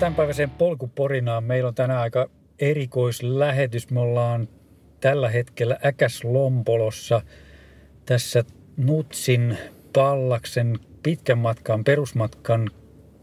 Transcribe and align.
Tämänpäiväiseen 0.00 0.50
polkuporinaan. 0.50 1.44
Meillä 1.44 1.68
on 1.68 1.74
tänään 1.74 2.00
aika 2.00 2.30
erikoislähetys. 2.58 3.90
Me 3.90 4.00
ollaan 4.00 4.48
tällä 5.00 5.28
hetkellä 5.28 5.78
Äkäslompolossa 5.84 7.22
tässä 8.06 8.44
Nutsin 8.76 9.58
Pallaksen 9.92 10.78
pitkän 11.02 11.38
matkan, 11.38 11.84
perusmatkan 11.84 12.70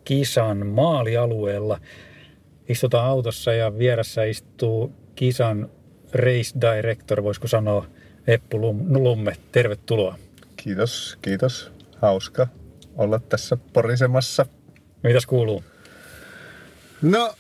kisan 0.03 0.67
maalialueella. 0.67 1.79
Istutaan 2.69 3.05
autossa 3.05 3.53
ja 3.53 3.77
vieressä 3.77 4.23
istuu 4.23 4.93
kisan 5.15 5.69
race 6.13 6.59
director, 6.61 7.23
voisiko 7.23 7.47
sanoa 7.47 7.85
Eppu 8.27 8.61
Lumme. 8.89 9.35
Tervetuloa. 9.51 10.17
Kiitos, 10.57 11.17
kiitos. 11.21 11.71
Hauska 11.95 12.47
olla 12.97 13.19
tässä 13.19 13.57
porisemassa. 13.73 14.45
Mitäs 15.03 15.25
kuuluu? 15.25 15.63
No, 17.01 17.33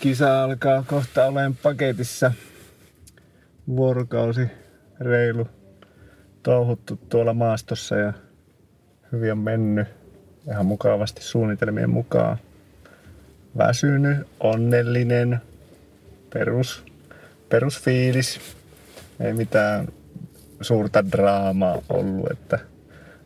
kisa 0.00 0.44
alkaa 0.44 0.84
kohta 0.86 1.24
olen 1.24 1.56
paketissa. 1.56 2.32
Vuorokausi 3.68 4.46
reilu 5.00 5.48
touhuttu 6.42 6.96
tuolla 7.08 7.34
maastossa 7.34 7.96
ja 7.96 8.12
hyvin 9.12 9.32
on 9.32 9.38
mennyt 9.38 9.88
ihan 10.48 10.66
mukavasti 10.66 11.22
suunnitelmien 11.22 11.90
mukaan. 11.90 12.38
Väsynyt, 13.58 14.18
onnellinen, 14.40 15.40
perus, 16.32 16.84
perusfiilis. 17.48 18.40
Ei 19.20 19.32
mitään 19.32 19.88
suurta 20.60 21.10
draamaa 21.10 21.78
ollut, 21.88 22.30
että 22.30 22.58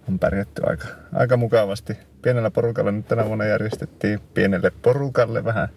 on 0.09 0.19
pärjätty 0.19 0.63
aika, 0.67 0.89
aika 1.13 1.37
mukavasti 1.37 1.99
pienellä 2.27 2.51
porukalla 2.51 2.93
nyt 2.93 3.09
tänä 3.09 3.27
vuonna 3.27 3.45
järjestettiin 3.45 4.21
pienelle 4.35 4.73
porukalle 4.83 5.45
vähän 5.45 5.69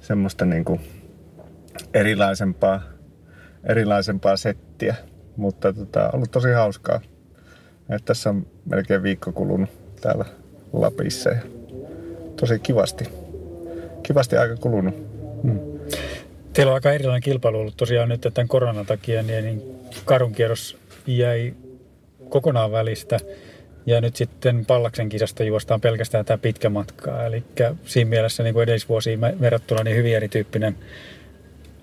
semmoista 0.00 0.44
niin 0.44 0.64
kuin 0.64 0.80
erilaisempaa, 1.94 2.82
erilaisempaa 3.64 4.36
settiä. 4.36 4.94
Mutta 5.36 5.72
tota, 5.72 6.10
ollut 6.12 6.30
tosi 6.30 6.52
hauskaa. 6.52 7.00
Et 7.90 8.04
tässä 8.04 8.30
on 8.30 8.46
melkein 8.70 9.02
viikko 9.02 9.32
kulunut 9.32 9.70
täällä 10.00 10.24
Lapissa 10.72 11.30
ja 11.30 11.40
tosi 12.36 12.58
kivasti. 12.58 13.04
Kivasti 14.02 14.36
aika 14.36 14.56
kulunut. 14.56 14.94
Hmm. 15.42 15.60
Teillä 16.52 16.70
on 16.70 16.74
aika 16.74 16.92
erilainen 16.92 17.22
kilpailu 17.22 17.58
ollut 17.58 17.76
tosiaan 17.76 18.08
nyt 18.08 18.26
tämän 18.34 18.48
koronan 18.48 18.86
takia, 18.86 19.22
niin, 19.22 19.44
niin 19.44 19.62
karun 20.04 20.32
kierros 20.32 20.76
jäi 21.06 21.54
kokonaan 22.28 22.72
välistä. 22.72 23.18
Ja 23.86 24.00
nyt 24.00 24.16
sitten 24.16 24.66
Pallaksen 24.66 25.08
kisasta 25.08 25.44
juostaan 25.44 25.80
pelkästään 25.80 26.24
tämä 26.24 26.38
pitkä 26.38 26.68
matka. 26.68 27.24
Eli 27.24 27.44
siinä 27.84 28.08
mielessä 28.08 28.42
niin 28.42 28.54
kuin 28.54 28.62
edellisvuosiin 28.62 29.20
verrattuna 29.20 29.82
niin 29.82 29.96
hyvin 29.96 30.16
erityyppinen 30.16 30.76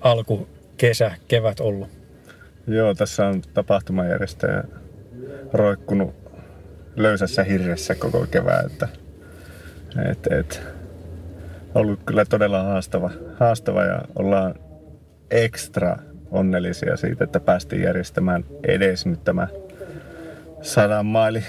alku, 0.01 0.47
kesä, 0.77 1.11
kevät 1.27 1.59
ollut. 1.59 1.89
Joo, 2.67 2.95
tässä 2.95 3.27
on 3.27 3.41
tapahtumajärjestäjä 3.53 4.63
roikkunut 5.53 6.15
löysässä 6.95 7.43
hirressä 7.43 7.95
koko 7.95 8.27
kevään. 8.31 8.65
Että, 8.65 8.87
et, 10.11 10.27
et, 10.31 10.61
ollut 11.75 11.99
kyllä 12.05 12.25
todella 12.25 12.63
haastava, 12.63 13.11
haastava 13.39 13.83
ja 13.83 14.01
ollaan 14.15 14.55
ekstra 15.31 15.97
onnellisia 16.31 16.97
siitä, 16.97 17.23
että 17.23 17.39
päästiin 17.39 17.81
järjestämään 17.81 18.45
edes 18.63 19.05
nyt 19.05 19.23
tämä 19.23 19.47
sadan 20.61 21.05
maili 21.05 21.43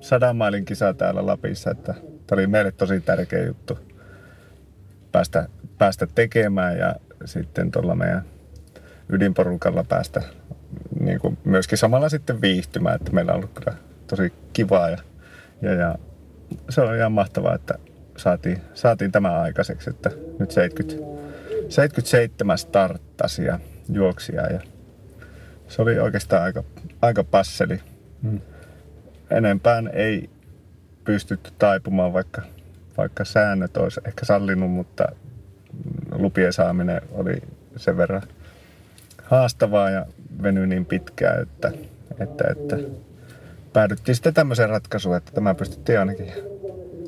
sadan 0.00 0.36
mailin 0.36 0.64
kisa 0.64 0.94
täällä 0.94 1.26
Lapissa, 1.26 1.70
että 1.70 1.92
tämä 1.92 2.40
oli 2.40 2.46
meille 2.46 2.72
tosi 2.72 3.00
tärkeä 3.00 3.44
juttu 3.44 3.78
päästä, 5.12 5.48
päästä 5.78 6.06
tekemään 6.14 6.78
ja 6.78 6.94
sitten 7.24 7.70
tuolla 7.70 7.94
meidän 7.94 8.24
ydinporukalla 9.08 9.84
päästä 9.84 10.22
niin 11.00 11.18
kuin 11.18 11.38
myöskin 11.44 11.78
samalla 11.78 12.08
sitten 12.08 12.40
viihtymään, 12.40 12.96
että 12.96 13.12
meillä 13.12 13.32
on 13.32 13.36
ollut 13.36 13.50
kyllä 13.54 13.76
tosi 14.06 14.32
kivaa 14.52 14.90
ja, 14.90 14.98
ja, 15.62 15.72
ja 15.72 15.94
se 16.70 16.80
on 16.80 16.96
ihan 16.96 17.12
mahtavaa, 17.12 17.54
että 17.54 17.74
saatiin, 18.16 18.62
saatiin 18.74 19.12
tämä 19.12 19.40
aikaiseksi, 19.40 19.90
että 19.90 20.10
nyt 20.38 20.50
70, 20.50 21.04
77 21.68 22.58
starttasia 22.58 23.60
juoksia 23.92 24.52
ja 24.52 24.60
se 25.68 25.82
oli 25.82 25.98
oikeastaan 25.98 26.42
aika, 26.42 26.64
aika 27.02 27.24
passeli. 27.24 27.80
Mm 28.22 28.40
enempään 29.30 29.90
ei 29.92 30.30
pystytty 31.04 31.50
taipumaan, 31.58 32.12
vaikka, 32.12 32.42
vaikka 32.96 33.24
säännöt 33.24 33.76
olisi 33.76 34.00
ehkä 34.06 34.24
sallinut, 34.24 34.70
mutta 34.70 35.08
lupien 36.12 36.52
saaminen 36.52 37.02
oli 37.12 37.42
sen 37.76 37.96
verran 37.96 38.22
haastavaa 39.22 39.90
ja 39.90 40.06
venyi 40.42 40.66
niin 40.66 40.86
pitkään, 40.86 41.42
että, 41.42 41.72
että, 42.18 42.44
että 42.50 42.76
päädyttiin 43.72 44.14
sitten 44.14 44.34
tämmöiseen 44.34 44.68
ratkaisuun, 44.68 45.16
että 45.16 45.32
tämä 45.32 45.54
pystyttiin 45.54 45.98
ainakin 45.98 46.32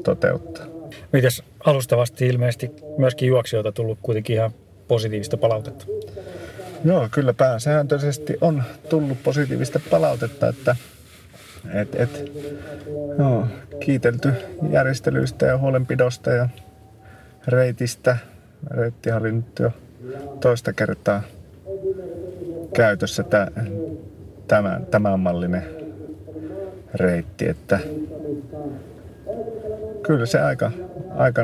toteuttaa. 0.04 0.66
Mites 1.12 1.42
alustavasti 1.64 2.26
ilmeisesti 2.26 2.70
myöskin 2.98 3.28
juoksijoilta 3.28 3.72
tullut 3.72 3.98
kuitenkin 4.02 4.36
ihan 4.36 4.50
positiivista 4.88 5.36
palautetta? 5.36 5.86
Joo, 6.84 7.08
kyllä 7.10 7.34
pääsääntöisesti 7.34 8.36
on 8.40 8.62
tullut 8.88 9.22
positiivista 9.22 9.80
palautetta, 9.90 10.48
että 10.48 10.76
et, 11.74 11.94
et, 11.94 12.32
no, 13.18 13.48
kiitelty 13.80 14.32
järjestelyistä 14.70 15.46
ja 15.46 15.58
huolenpidosta 15.58 16.30
ja 16.30 16.48
reitistä. 17.46 18.16
Reitti 18.70 19.12
oli 19.12 19.32
nyt 19.32 19.58
jo 19.58 19.72
toista 20.40 20.72
kertaa 20.72 21.22
käytössä 22.74 23.24
tämä, 24.48 24.80
tämän 24.90 25.20
mallinen 25.20 25.64
reitti, 26.94 27.48
että 27.48 27.78
kyllä 30.02 30.26
se 30.26 30.40
aika, 30.40 30.70
aika 31.16 31.42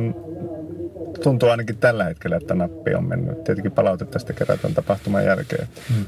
tuntuu 1.23 1.49
ainakin 1.49 1.77
tällä 1.77 2.05
hetkellä, 2.05 2.37
että 2.37 2.55
nappi 2.55 2.95
on 2.95 3.05
mennyt. 3.05 3.45
Tietenkin 3.45 3.73
palautetta 3.73 4.19
sitten 4.19 4.37
kerätään 4.37 4.75
tapahtuman 4.75 5.25
jälkeen. 5.25 5.69
Hmm. 5.95 6.05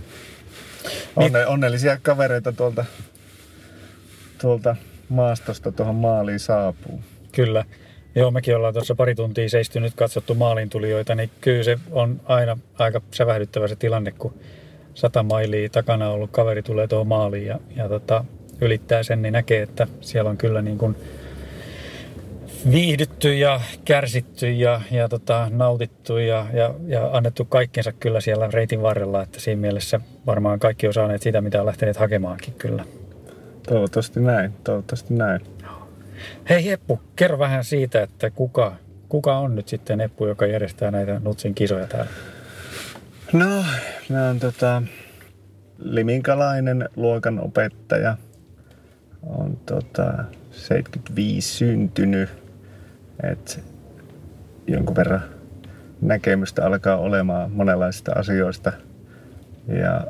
Onne, 1.16 1.46
onnellisia 1.46 1.98
kavereita 2.02 2.52
tuolta 2.52 2.84
tuolta 4.40 4.76
maastosta 5.08 5.72
tuohon 5.72 5.94
maaliin 5.94 6.40
saapuu. 6.40 7.00
Kyllä. 7.32 7.64
Joo, 8.14 8.30
mekin 8.30 8.56
ollaan 8.56 8.74
tuossa 8.74 8.94
pari 8.94 9.14
tuntia 9.14 9.48
seistynyt 9.48 9.94
katsottu 9.94 10.34
maalintulijoita, 10.34 11.14
niin 11.14 11.30
kyllä 11.40 11.62
se 11.62 11.78
on 11.90 12.20
aina 12.24 12.58
aika 12.78 13.00
sävähdyttävä 13.14 13.68
se 13.68 13.76
tilanne, 13.76 14.12
kun 14.12 14.34
sata 14.94 15.22
mailia 15.22 15.68
takana 15.68 16.10
ollut 16.10 16.30
kaveri 16.30 16.62
tulee 16.62 16.86
tuohon 16.86 17.06
maaliin 17.06 17.46
ja, 17.46 17.60
ja 17.76 17.88
tota, 17.88 18.24
ylittää 18.60 19.02
sen, 19.02 19.22
niin 19.22 19.32
näkee, 19.32 19.62
että 19.62 19.86
siellä 20.00 20.30
on 20.30 20.36
kyllä 20.36 20.62
niin 20.62 20.78
kuin 20.78 20.96
viihdytty 22.70 23.34
ja 23.34 23.60
kärsitty 23.84 24.50
ja, 24.50 24.80
ja 24.90 25.08
tota, 25.08 25.48
nautittu 25.50 26.18
ja, 26.18 26.46
ja, 26.52 26.74
ja 26.86 27.10
annettu 27.12 27.44
kaikkensa 27.44 27.92
kyllä 27.92 28.20
siellä 28.20 28.48
reitin 28.52 28.82
varrella, 28.82 29.22
että 29.22 29.40
siinä 29.40 29.60
mielessä 29.60 30.00
varmaan 30.26 30.58
kaikki 30.58 30.86
on 30.86 30.94
saaneet 30.94 31.22
sitä, 31.22 31.40
mitä 31.40 31.60
on 31.60 31.66
lähteneet 31.66 31.96
hakemaankin 31.96 32.54
kyllä. 32.54 32.84
Toivottavasti 33.68 34.20
näin, 34.20 34.52
toivottavasti 34.64 35.14
näin. 35.14 35.40
Hei 36.50 36.70
Eppu, 36.70 37.00
kerro 37.16 37.38
vähän 37.38 37.64
siitä, 37.64 38.02
että 38.02 38.30
kuka, 38.30 38.76
kuka 39.08 39.38
on 39.38 39.54
nyt 39.54 39.68
sitten 39.68 40.00
Eppu, 40.00 40.26
joka 40.26 40.46
järjestää 40.46 40.90
näitä 40.90 41.20
Nutsin 41.24 41.54
kisoja 41.54 41.86
täällä? 41.86 42.10
No, 43.32 43.64
mä 44.08 44.26
oon 44.26 44.40
tota, 44.40 44.82
liminkalainen 45.78 46.88
luokan 46.96 47.40
opettaja. 47.40 48.16
On 49.22 49.56
tota, 49.66 50.24
75 50.50 51.56
syntynyt. 51.56 52.28
Et 53.22 53.64
jonkun 54.66 54.96
verran 54.96 55.22
näkemystä 56.00 56.66
alkaa 56.66 56.96
olemaan 56.96 57.50
monenlaisista 57.50 58.12
asioista. 58.12 58.72
Ja 59.68 60.06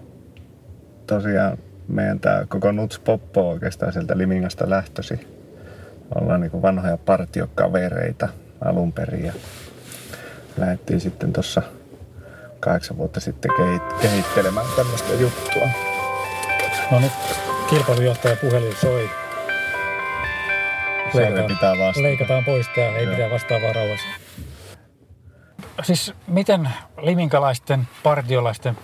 tosiaan 1.06 1.58
meidän 1.88 2.20
tämä 2.20 2.46
koko 2.48 2.72
Nuts 2.72 2.98
Poppo 2.98 3.50
oikeastaan 3.50 3.92
sieltä 3.92 4.18
Limingasta 4.18 4.70
lähtösi. 4.70 5.26
Ollaan 6.14 6.40
niin 6.40 6.62
vanhoja 6.62 6.96
partiokavereita 6.96 8.28
alun 8.64 8.92
perin 8.92 9.24
ja 9.24 9.32
lähdettiin 10.56 11.00
sitten 11.00 11.32
tuossa 11.32 11.62
kahdeksan 12.60 12.96
vuotta 12.96 13.20
sitten 13.20 13.50
kehittelemään 14.02 14.66
tämmöistä 14.76 15.12
juttua. 15.12 15.68
No 16.90 17.00
nyt 17.00 17.12
kilpailujohtaja 17.70 18.36
puhelin 18.36 18.76
soi. 18.80 19.10
Leikataan, 21.14 21.46
pitää 21.46 21.78
vastata. 21.78 22.02
leikataan 22.02 22.44
pois 22.44 22.66
tämä, 22.74 22.96
ei 22.96 23.06
mitään 23.06 23.30
vastaavaa 23.30 23.72
rauhassa. 23.72 24.06
Siis 25.82 26.14
miten 26.26 26.70
liminkalaisten, 27.00 27.88
partiolaisten 28.02 28.76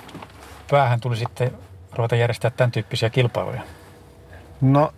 päähän 0.70 1.00
tuli 1.00 1.16
sitten 1.16 1.50
ruveta 1.96 2.16
järjestää 2.16 2.50
tämän 2.50 2.70
tyyppisiä 2.70 3.10
kilpailuja? 3.10 3.62
No, 4.60 4.92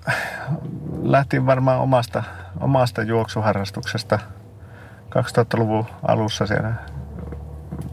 lähtiin 1.03 1.47
varmaan 1.47 1.81
omasta, 1.81 2.23
omasta 2.61 3.03
juoksuharrastuksesta. 3.03 4.19
2000-luvun 5.11 5.87
alussa 6.03 6.47
siellä 6.47 6.73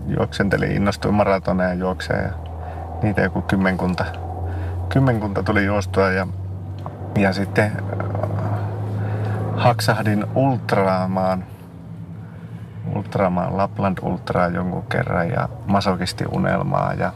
juoksenteli, 0.08 0.76
innostuin 0.76 1.14
maratoneja 1.14 1.74
juokseen 1.74 2.24
ja 2.24 2.34
niitä 3.04 3.22
joku 3.22 3.42
kymmenkunta, 3.42 4.06
kymmenkunta 4.90 5.44
tuli 5.44 5.66
juostua 5.66 6.12
ja, 6.12 6.28
ja 7.18 7.34
sitten 7.34 7.66
äh, 7.66 8.54
haksahdin 9.56 10.26
ultraamaan, 10.36 11.46
ultraamaan 12.96 13.58
Lapland 13.58 13.98
Ultraa 14.02 14.48
jonkun 14.48 14.84
kerran 14.84 15.30
ja 15.30 15.50
masokisti 15.66 16.26
unelmaa 16.32 16.94
ja 16.94 17.14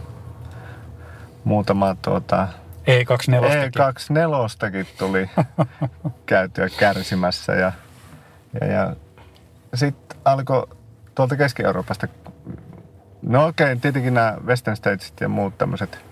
muutama 1.48 1.96
tuota, 2.02 2.48
E24. 2.88 3.70
E24 4.82 4.86
tuli 4.98 5.30
käytyä 6.26 6.68
kärsimässä 6.80 7.54
ja, 7.54 7.72
ja, 8.62 8.68
ja 8.68 8.96
sitten 9.74 10.20
alkoi 10.26 10.68
tuolta 11.16 11.36
Keski-Euroopasta, 11.36 12.08
no 13.22 13.48
okei, 13.48 13.66
okay, 13.66 13.76
tietenkin 13.76 14.14
nämä 14.14 14.38
Western 14.46 14.78
Statesit 14.78 15.22
ja 15.22 15.30
muut 15.30 15.58
tämmöiset 15.58 16.06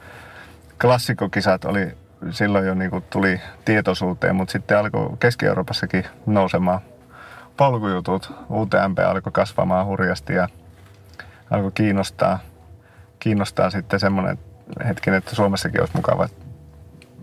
klassikokisat 0.82 1.66
oli 1.66 1.98
silloin 2.32 2.68
jo 2.68 2.74
niin 2.74 2.92
kuin 2.92 3.04
tuli 3.10 3.42
tietoisuuteen, 3.66 4.36
mutta 4.36 4.52
sitten 4.52 4.78
alkoi 4.78 5.18
Keski-Euroopassakin 5.20 6.06
nousemaan 6.26 6.80
polkujutut. 7.58 8.34
UTMP 8.52 9.00
alkoi 9.00 9.32
kasvamaan 9.32 9.86
hurjasti 9.86 10.34
ja 10.34 10.50
alkoi 11.52 11.72
kiinnostaa, 11.72 12.40
kiinnostaa 13.20 13.70
sitten 13.70 14.00
semmoinen 14.00 14.40
hetken, 14.88 15.13
että 15.13 15.35
Suomessakin 15.35 15.81
olisi 15.81 15.95
mukava, 15.95 16.25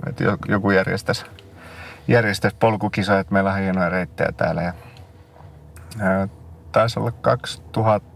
että 0.06 0.24
joku 0.48 0.70
järjestäisi, 0.70 1.24
järjestäisi 2.08 2.56
polkukisoja, 2.60 3.18
että 3.18 3.32
meillä 3.32 3.52
on 3.52 3.58
hienoja 3.58 3.88
reittejä 3.88 4.32
täällä. 4.36 4.62
Ja, 4.62 4.74
taisi 6.72 7.00
olla 7.00 7.12
2000, 7.12 8.06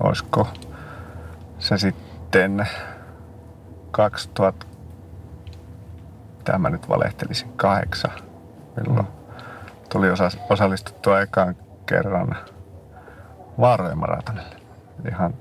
olisiko 0.00 0.48
se 1.58 1.78
sitten 1.78 2.68
2000, 3.90 4.66
mitä 6.38 6.58
mä 6.58 6.70
nyt 6.70 6.88
valehtelisin, 6.88 7.52
kahdeksan, 7.56 8.10
milloin 8.76 9.06
tuli 9.92 10.10
osa, 10.10 10.30
osallistuttua 10.50 11.20
ekaan 11.20 11.56
kerran 11.86 12.36
Vaarojen 13.60 13.98
maratonille. 13.98 14.56
Ihan 15.08 15.34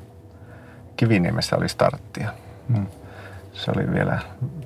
Kiviniemessä 0.98 1.56
oli 1.56 1.70
starttia. 1.70 2.30
Mm. 2.68 2.88
Se 3.54 3.72
oli 3.76 3.94
vielä 3.94 4.20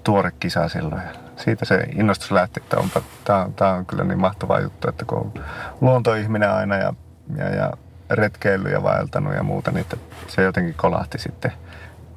tuore 0.03 0.31
kisa 0.39 0.69
silloin. 0.69 1.01
Ja 1.01 1.13
siitä 1.35 1.65
se 1.65 1.87
innostus 1.95 2.31
lähti, 2.31 2.59
että 2.63 2.77
onpa, 2.77 3.01
tää, 3.23 3.45
on, 3.45 3.53
tää 3.53 3.73
on 3.73 3.85
kyllä 3.85 4.03
niin 4.03 4.19
mahtava 4.19 4.59
juttu, 4.59 4.89
että 4.89 5.05
kun 5.05 5.17
on 5.17 5.43
luontoihminen 5.81 6.51
aina 6.51 6.75
ja, 6.75 6.93
ja, 7.37 7.55
ja 7.55 7.73
retkeillyt 8.09 8.71
ja 8.71 8.83
vaeltanut 8.83 9.33
ja 9.33 9.43
muuta, 9.43 9.71
niin 9.71 9.85
se 10.27 10.41
jotenkin 10.41 10.73
kolahti 10.73 11.17
sitten 11.17 11.51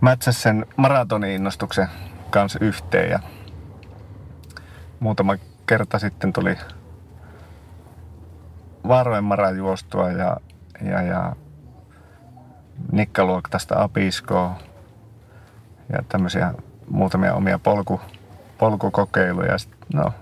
mätsäs 0.00 0.42
sen 0.42 0.66
maratoni-innostuksen 0.76 1.88
kanssa 2.30 2.58
yhteen 2.62 3.10
ja 3.10 3.18
muutama 5.00 5.36
kerta 5.66 5.98
sitten 5.98 6.32
tuli 6.32 6.58
Vaarojen 8.88 9.24
Mara 9.24 9.50
juostua 9.50 10.10
ja, 10.10 10.36
ja, 10.82 11.02
ja 11.02 11.36
nikkaluoktasta 12.92 13.82
apiskoa 13.82 14.58
ja 15.92 15.98
tämmöisiä 16.08 16.54
muutamia 16.90 17.34
omia 17.34 17.58
polku, 17.58 18.00
polkukokeiluja. 18.58 19.56
No, 19.94 20.12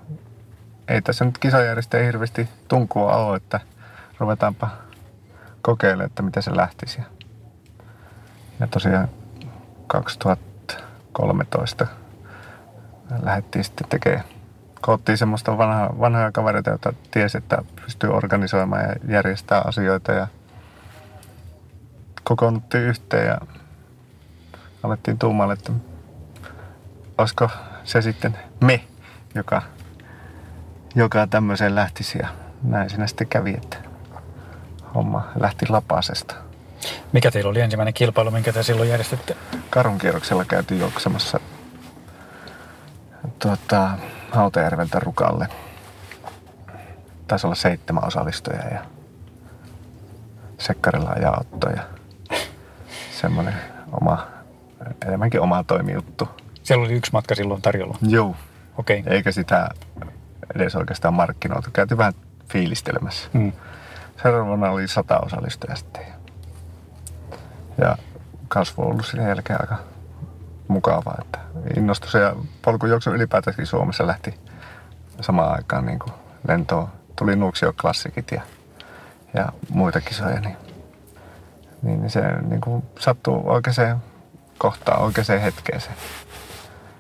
ei 0.89 1.03
tässä 1.03 1.25
nyt 1.25 1.39
kisajärjestäjä 1.39 2.05
hirveästi 2.05 2.49
tunkua 2.69 3.17
ole, 3.17 3.37
että 3.37 3.61
ruvetaanpa 4.19 4.71
kokeilemaan, 5.63 6.07
että 6.07 6.23
miten 6.23 6.43
se 6.43 6.57
lähtisi. 6.57 7.01
Ja 8.61 8.67
tosiaan 8.67 9.09
2013 9.87 11.87
lähdettiin 13.23 13.65
sitten 13.65 13.89
tekemään 13.89 14.25
koottiin 14.81 15.19
semmoista 15.19 15.59
vanha, 15.59 15.91
vanhoja 16.01 16.33
kavereita, 16.33 16.71
joita 16.71 16.93
tiesi, 17.11 17.39
että 17.39 17.63
pystyy 17.85 18.11
organisoimaan 18.11 18.83
ja 18.83 18.95
järjestää 19.09 19.63
asioita 19.65 20.13
ja 20.13 20.27
kokoonnuttiin 22.29 22.85
yhteen 22.85 23.27
ja 23.27 23.39
alettiin 24.83 25.19
tuumailla, 25.19 25.55
että 25.55 25.73
olisiko 27.19 27.51
se 27.85 28.03
sitten 28.03 28.39
me, 28.61 28.85
joka, 29.35 29.63
joka 30.95 31.27
tämmöiseen 31.27 31.75
lähtisi 31.75 32.19
ja 32.19 32.29
näin 32.63 32.91
siinä 32.91 33.07
sitten 33.07 33.27
kävi, 33.27 33.51
että 33.51 33.77
homma 34.95 35.29
lähti 35.41 35.67
lapasesta. 35.69 36.35
Mikä 37.13 37.31
teillä 37.31 37.51
oli 37.51 37.61
ensimmäinen 37.61 37.95
kilpailu, 37.95 38.31
minkä 38.31 38.53
te 38.53 38.63
silloin 38.63 38.89
järjestitte? 38.89 39.37
Karun 39.71 39.99
kierroksella 39.99 40.45
käytiin 40.45 40.81
juoksemassa 40.81 41.41
tuota, 43.39 43.91
Hautajärveltä 44.31 45.01
Rukalle. 45.01 45.49
Taisi 47.29 47.47
olla 47.47 47.55
seitsemän 47.55 48.07
osallistujaa 48.07 48.69
ja 48.69 48.85
Sekkarilla 50.59 51.13
ja 51.13 51.33
Otto 51.41 51.71
ja 51.71 51.98
semmoinen 53.19 53.55
oma, 54.01 54.27
enemmänkin 55.07 55.41
oma 55.41 55.65
toimijuttu. 55.65 56.29
Siellä 56.63 56.85
oli 56.85 56.95
yksi 56.95 57.13
matka 57.13 57.35
silloin 57.35 57.63
tarjolla? 57.63 57.99
Joo. 58.03 58.37
Okei. 58.79 59.01
Okay. 59.01 59.13
Eikä 59.13 59.33
sitä 59.33 59.69
edes 60.55 60.77
oikeastaan 60.77 61.15
markkinoitu. 61.15 61.71
Käytiin 61.73 61.99
vähän 61.99 62.13
fiilistelemässä. 62.53 63.29
Mm. 63.33 63.53
Seuraavana 64.23 64.71
oli 64.71 64.89
sata 64.89 65.19
osallistujaa 65.19 65.77
sitten. 65.77 66.03
Ja 67.79 67.97
kasvu 68.49 68.83
on 68.83 68.89
ollut 68.89 69.07
sen 69.07 69.29
jälkeen 69.29 69.61
aika 69.61 69.79
mukavaa. 70.69 71.19
Että 71.21 71.39
innostus 71.77 72.15
ja 72.15 72.37
polkujuoksu 72.63 73.11
ylipäätäänkin 73.11 73.67
Suomessa 73.67 74.07
lähti 74.07 74.35
samaan 75.21 75.55
aikaan 75.55 75.87
niin 75.87 75.99
kuin 75.99 76.13
lentoon. 76.49 76.89
Tuli 77.17 77.37
Nuuksio 77.37 77.73
klassikit 77.81 78.31
ja, 78.33 78.43
ja 79.35 79.49
muita 79.69 80.01
kisoja, 80.01 80.41
niin 80.41 80.57
niin 81.83 82.11
se 82.11 82.21
niin 82.43 82.61
kuin 82.61 82.83
sattuu 82.99 83.43
oikeaan 83.45 84.03
kohtaan, 84.59 85.03
oikeaan 85.03 85.41
hetkeen 85.41 85.81
se 85.81 85.91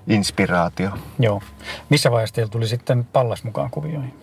inspiraatio. 0.09 0.91
Joo. 1.19 1.43
Missä 1.89 2.11
vaiheessa 2.11 2.35
teillä 2.35 2.51
tuli 2.51 2.67
sitten 2.67 3.05
pallas 3.05 3.45
mukaan 3.45 3.71
kuvioihin? 3.71 4.15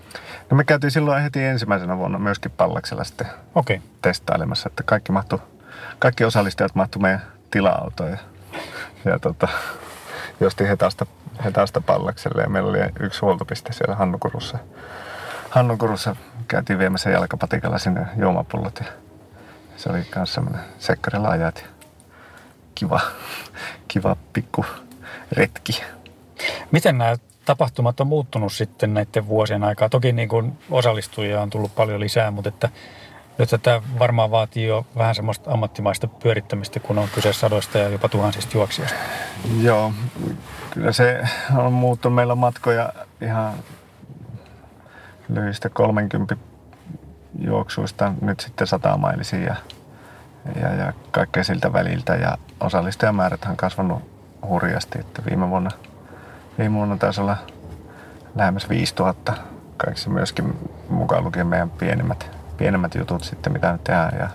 No 0.50 0.58
me 0.58 0.64
käytiin 0.64 0.92
silloin 0.92 1.24
heti 1.24 1.44
ensimmäisenä 1.44 1.98
vuonna 1.98 2.20
myöskin 2.20 2.52
pallaksella 2.52 3.04
sitten 3.04 3.28
okay. 3.56 3.80
testailemassa, 4.02 4.70
että 4.70 4.84
kaikki, 4.84 5.12
mahtu, 5.12 5.42
kaikki 6.00 6.24
osallistujat 6.26 6.76
mahtu 6.76 7.00
meidän 7.00 7.22
tila-autoon 7.52 8.10
ja, 8.12 8.18
ja 9.06 9.20
tota, 9.20 9.48
josti 10.40 10.68
hetasta, 10.68 11.06
hetasta 11.44 11.82
pallakselle 11.82 12.42
ja 12.42 12.50
meillä 12.50 12.70
oli 12.70 12.80
yksi 13.00 13.22
huoltopiste 13.22 13.74
siellä 13.74 13.96
Hannukurussa. 13.96 14.58
Hannukurussa 15.50 16.16
käytiin 16.48 16.80
viemässä 16.80 17.10
jalkapatikalla 17.10 17.78
sinne 17.78 18.08
juomapullot 18.18 18.80
ja 18.80 19.05
se 19.78 19.90
oli 19.90 20.06
myös 20.16 20.34
semmoinen 20.34 20.62
sekkarilla 20.80 21.30
ajat 21.30 21.58
ja 21.58 21.68
kiva, 22.76 23.02
kiva 23.88 24.16
pikku 24.34 24.66
retki. 25.32 25.84
Miten 26.72 26.98
nämä 26.98 27.16
tapahtumat 27.46 28.00
on 28.00 28.08
muuttunut 28.08 28.54
sitten 28.54 28.94
näiden 28.94 29.28
vuosien 29.28 29.64
aikaa? 29.64 29.90
Toki 29.90 30.12
niin 30.12 30.30
kuin 30.30 30.58
osallistujia 30.72 31.42
on 31.42 31.50
tullut 31.50 31.76
paljon 31.76 32.00
lisää, 32.00 32.32
mutta 32.32 32.50
että 32.50 32.70
nyt 33.38 33.50
tämä 33.64 33.82
varmaan 34.00 34.32
vaatii 34.32 34.68
jo 34.68 34.86
vähän 34.98 35.16
semmoista 35.16 35.52
ammattimaista 35.52 36.08
pyörittämistä, 36.08 36.80
kun 36.80 36.98
on 36.98 37.10
kyse 37.16 37.34
sadoista 37.34 37.78
ja 37.78 37.90
jopa 37.90 38.10
tuhansista 38.10 38.58
juoksijoista. 38.58 38.98
Joo, 39.62 39.94
kyllä 40.70 40.92
se 40.92 41.22
on 41.58 41.74
muuttunut. 41.74 42.16
Meillä 42.16 42.34
on 42.34 42.38
matkoja 42.38 42.94
ihan 43.22 43.54
lyhyistä 45.30 45.70
30 45.70 46.36
juoksuista 47.40 48.14
nyt 48.22 48.40
sitten 48.40 48.68
satamailisia 48.68 49.40
ja, 49.40 49.56
ja, 50.62 50.74
ja 50.76 50.94
kaikkea 51.12 51.44
siltä 51.44 51.74
väliltä. 51.74 52.16
Ja 52.16 52.38
osallistujamäärät 52.60 53.46
on 53.50 53.58
kasvanut 53.58 54.04
hurjasti, 54.48 55.00
että 55.00 55.22
viime 55.30 55.50
vuonna, 55.50 55.72
viime 56.60 56.76
vuonna 56.76 56.98
taisi 56.98 57.22
olla 57.22 57.38
lähemmäs 58.36 58.70
5000 58.70 59.34
kaikki 59.78 60.10
myöskin 60.10 60.70
mukaan 60.90 61.24
lukien 61.24 61.48
meidän 61.48 61.70
pienimmät, 61.70 62.32
pienemmät 62.58 62.96
jutut 62.96 63.24
sitten, 63.24 63.54
mitä 63.54 63.72
me 63.72 63.80
tehdään 63.84 64.18
ja 64.20 64.30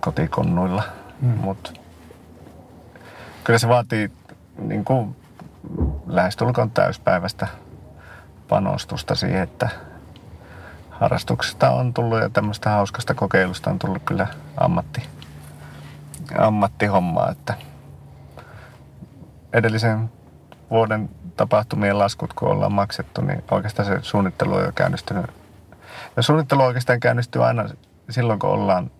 kotikonnuilla. 0.00 0.82
Mm. 1.20 1.28
Mutta 1.28 1.70
kyllä 3.44 3.58
se 3.58 3.68
vaatii 3.68 4.10
niin 4.58 4.84
kuin 4.84 5.16
lähestulkoon 6.06 6.70
täyspäivästä 6.70 7.48
panostusta 8.48 9.14
siihen, 9.14 9.42
että 9.42 9.68
harrastuksesta 11.00 11.70
on 11.70 11.94
tullut 11.94 12.20
ja 12.20 12.28
tämmöistä 12.28 12.70
hauskasta 12.70 13.14
kokeilusta 13.14 13.70
on 13.70 13.78
tullut 13.78 14.02
kyllä 14.04 14.26
ammatti, 14.56 15.02
ammattihommaa, 16.38 17.30
että 17.30 17.54
edellisen 19.52 20.10
vuoden 20.70 21.10
tapahtumien 21.36 21.98
laskut, 21.98 22.32
kun 22.32 22.48
ollaan 22.48 22.72
maksettu, 22.72 23.20
niin 23.20 23.44
oikeastaan 23.50 23.86
se 23.86 23.98
suunnittelu 24.02 24.54
on 24.54 24.64
jo 24.64 24.72
käynnistynyt. 24.74 25.26
Ja 26.16 26.22
suunnittelu 26.22 26.62
oikeastaan 26.62 27.00
käynnistyy 27.00 27.44
aina 27.44 27.64
silloin, 28.10 28.38
kun 28.38 28.50
ollaan 28.50 28.90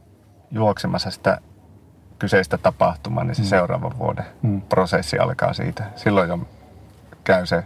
juoksemassa 0.50 1.10
sitä 1.10 1.38
kyseistä 2.18 2.58
tapahtumaa, 2.58 3.24
niin 3.24 3.34
se 3.34 3.42
mm. 3.42 3.48
seuraavan 3.48 3.98
vuoden 3.98 4.24
mm. 4.42 4.60
prosessi 4.60 5.18
alkaa 5.18 5.52
siitä. 5.52 5.84
Silloin 5.96 6.28
jo 6.28 6.38
käy 7.24 7.46
se... 7.46 7.64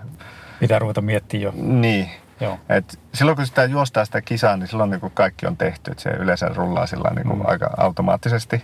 Pitää 0.61 0.79
ruveta 0.79 1.01
miettimään 1.01 1.43
jo. 1.43 1.53
Niin. 1.57 2.11
Joo. 2.41 2.59
Et 2.69 2.99
silloin 3.15 3.37
kun 3.37 3.47
sitä 3.47 3.65
juostaa 3.65 4.05
sitä 4.05 4.21
kisaa, 4.21 4.57
niin 4.57 4.69
silloin 4.69 4.91
niin 4.91 5.01
kuin 5.01 5.13
kaikki 5.15 5.47
on 5.47 5.57
tehty. 5.57 5.91
Et 5.91 5.99
se 5.99 6.11
yleensä 6.11 6.49
rullaa 6.49 6.87
sillä 6.87 7.11
niin 7.15 7.27
kuin 7.27 7.39
mm. 7.39 7.45
aika 7.49 7.71
automaattisesti 7.77 8.63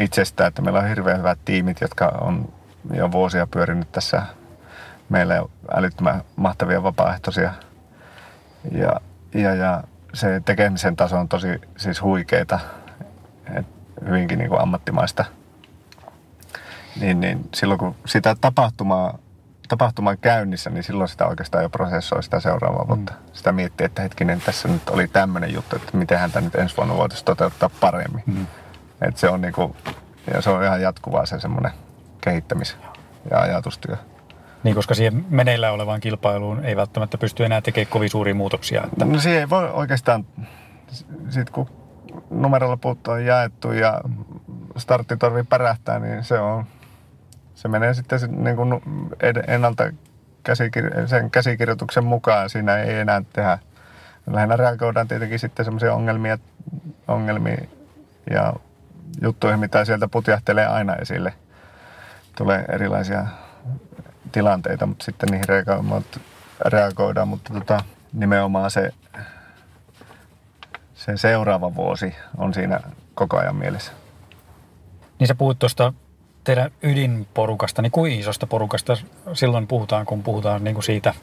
itsestään. 0.00 0.48
Että 0.48 0.62
meillä 0.62 0.80
on 0.80 0.88
hirveän 0.88 1.18
hyvät 1.18 1.38
tiimit, 1.44 1.80
jotka 1.80 2.06
on 2.20 2.52
jo 2.94 3.12
vuosia 3.12 3.46
pyörinyt 3.46 3.92
tässä 3.92 4.22
meillä 5.08 5.42
älyttömän 5.74 6.22
mahtavia 6.36 6.82
vapaaehtoisia. 6.82 7.52
Ja, 8.72 9.00
ja, 9.34 9.54
ja 9.54 9.84
se 10.14 10.40
tekemisen 10.44 10.96
taso 10.96 11.18
on 11.18 11.28
tosi 11.28 11.60
siis 11.76 12.02
huikeeta, 12.02 12.60
et 13.54 13.66
hyvinkin 14.06 14.38
niin 14.38 14.48
kuin 14.48 14.60
ammattimaista. 14.60 15.24
Niin, 17.00 17.20
niin 17.20 17.48
silloin 17.54 17.78
kun 17.78 17.94
sitä 18.06 18.36
tapahtumaa, 18.40 19.18
tapahtuman 19.68 20.18
käynnissä, 20.18 20.70
niin 20.70 20.84
silloin 20.84 21.08
sitä 21.08 21.26
oikeastaan 21.26 21.64
jo 21.64 21.70
prosessoi 21.70 22.22
sitä 22.22 22.40
seuraavaa 22.40 22.88
vuotta. 22.88 23.12
Mm. 23.12 23.18
Sitä 23.32 23.52
miettii, 23.52 23.84
että 23.84 24.02
hetkinen, 24.02 24.40
tässä 24.40 24.68
nyt 24.68 24.88
oli 24.88 25.08
tämmöinen 25.08 25.54
juttu, 25.54 25.76
että 25.76 25.96
miten 25.96 26.18
häntä 26.18 26.40
nyt 26.40 26.54
ensi 26.54 26.76
vuonna 26.76 26.96
voitaisiin 26.96 27.26
toteuttaa 27.26 27.70
paremmin. 27.80 28.22
Mm. 28.26 28.46
Et 29.02 29.16
se 29.16 29.28
on 29.28 29.40
niin 29.40 29.52
kuin, 29.52 29.76
ja 30.34 30.42
se 30.42 30.50
on 30.50 30.64
ihan 30.64 30.82
jatkuvaa 30.82 31.26
se 31.26 31.40
semmoinen 31.40 31.72
kehittämis- 32.20 32.76
ja 33.30 33.40
ajatustyö. 33.40 33.96
Niin, 34.62 34.74
koska 34.74 34.94
siihen 34.94 35.26
meneillä 35.30 35.72
olevaan 35.72 36.00
kilpailuun 36.00 36.64
ei 36.64 36.76
välttämättä 36.76 37.18
pysty 37.18 37.44
enää 37.44 37.60
tekemään 37.60 37.90
kovin 37.90 38.10
suuria 38.10 38.34
muutoksia. 38.34 38.82
Että... 38.84 39.04
No 39.04 39.18
siihen 39.18 39.40
ei 39.40 39.50
voi 39.50 39.70
oikeastaan, 39.70 40.24
sit 41.28 41.50
kun 41.50 41.68
numerolaput 42.30 43.08
on 43.08 43.24
jaettu 43.24 43.72
ja 43.72 44.00
starttitorvi 44.76 45.42
pärähtää, 45.42 45.98
niin 45.98 46.24
se 46.24 46.38
on, 46.38 46.64
se 47.54 47.68
menee 47.68 47.94
sitten 47.94 48.44
niin 48.44 48.56
kuin 48.56 48.82
ennalta 49.46 49.84
käsikir- 50.48 51.06
sen 51.06 51.30
käsikirjoituksen 51.30 52.04
mukaan. 52.04 52.50
Siinä 52.50 52.76
ei 52.76 52.98
enää 52.98 53.22
tehdä. 53.32 53.58
Lähinnä 54.26 54.56
reagoidaan 54.56 55.08
tietenkin 55.08 55.38
sitten 55.38 55.64
semmoisia 55.64 55.94
ongelmia, 55.94 56.38
ongelmia 57.08 57.64
ja 58.30 58.52
juttuihin, 59.22 59.60
mitä 59.60 59.84
sieltä 59.84 60.08
putjahtelee 60.08 60.66
aina 60.66 60.96
esille. 60.96 61.34
Tulee 62.36 62.64
erilaisia 62.68 63.26
tilanteita, 64.32 64.86
mutta 64.86 65.04
sitten 65.04 65.28
niihin 65.28 65.48
reagoidaan, 66.64 67.28
mutta 67.28 67.52
tota, 67.52 67.80
nimenomaan 68.12 68.70
se, 68.70 68.90
se 70.94 71.16
seuraava 71.16 71.74
vuosi 71.74 72.14
on 72.36 72.54
siinä 72.54 72.80
koko 73.14 73.38
ajan 73.38 73.56
mielessä. 73.56 73.92
Niin 75.18 75.28
sä 75.28 75.34
puhut 75.34 75.58
tuosta 75.58 75.92
teidän 76.44 76.70
ydinporukasta, 76.82 77.82
niin 77.82 77.92
kuin 77.92 78.12
isosta 78.12 78.46
porukasta 78.46 78.96
silloin 79.32 79.66
puhutaan, 79.66 80.06
kun 80.06 80.22
puhutaan 80.22 80.64
niin 80.64 80.74
kuin 80.74 80.84
siitä 80.84 81.14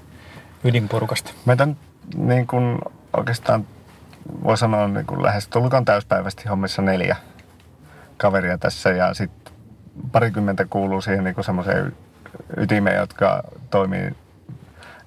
ydinporukasta? 0.63 1.31
Meitä 1.45 1.63
on 1.63 1.77
niin 2.15 2.47
kuin 2.47 2.79
oikeastaan 3.17 3.67
voi 4.43 4.57
sanoa 4.57 4.87
niin 4.87 5.05
kuin 5.05 5.23
lähes 5.23 5.47
tulkoon 5.47 5.85
täyspäiväisesti 5.85 6.49
hommissa 6.49 6.81
neljä 6.81 7.15
kaveria 8.17 8.57
tässä 8.57 8.89
ja 8.89 9.13
sitten 9.13 9.53
parikymmentä 10.11 10.65
kuuluu 10.65 11.01
siihen 11.01 11.23
niin 11.23 11.35
semmoiseen 11.41 11.95
ytimeen, 12.57 12.97
jotka 12.97 13.43
toimii 13.69 14.11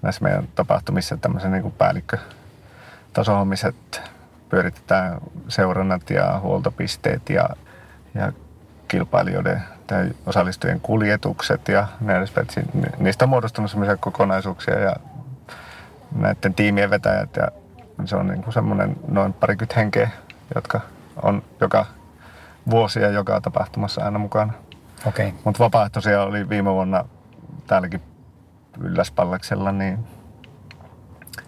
näissä 0.02 0.23
meidän 0.23 0.49
tapahtumissa 0.54 1.16
tämmöisen 1.16 1.52
niin 1.52 1.73
päällikkötasohommissa, 1.73 3.69
että 3.69 4.00
pyöritetään 4.49 5.21
seurannat 5.49 6.11
ja 6.11 6.40
huoltopisteet 6.40 7.31
ja, 7.31 7.49
ja 8.14 8.33
kilpailijoiden 8.92 9.62
tai 9.87 10.11
osallistujien 10.26 10.80
kuljetukset 10.80 11.68
ja 11.68 11.87
näin 12.00 12.26
Niistä 12.99 13.25
on 13.25 13.28
muodostunut 13.28 13.70
semmoisia 13.70 13.96
kokonaisuuksia 13.96 14.78
ja 14.78 14.96
näiden 16.14 16.54
tiimien 16.54 16.90
vetäjät 16.90 17.37
ja 17.37 17.49
se 18.04 18.16
on 18.16 18.26
niin 18.26 18.42
kuin 18.42 18.54
semmoinen 18.54 18.96
noin 19.08 19.32
parikymmentä 19.32 19.75
henkeä, 19.80 20.11
jotka 20.54 20.80
on 21.22 21.42
joka 21.61 21.87
vuosi 22.70 23.00
ja 23.00 23.08
joka 23.08 23.40
tapahtumassa 23.40 24.04
aina 24.04 24.18
mukana. 24.18 24.52
Okay. 25.06 25.32
Mutta 25.44 25.64
vapaaehtoisia 25.64 26.22
oli 26.22 26.49
viime 26.49 26.72
vuonna 26.72 27.04
täälläkin 27.66 28.02
Ylläspallaksella 28.80 29.72
niin 29.72 29.99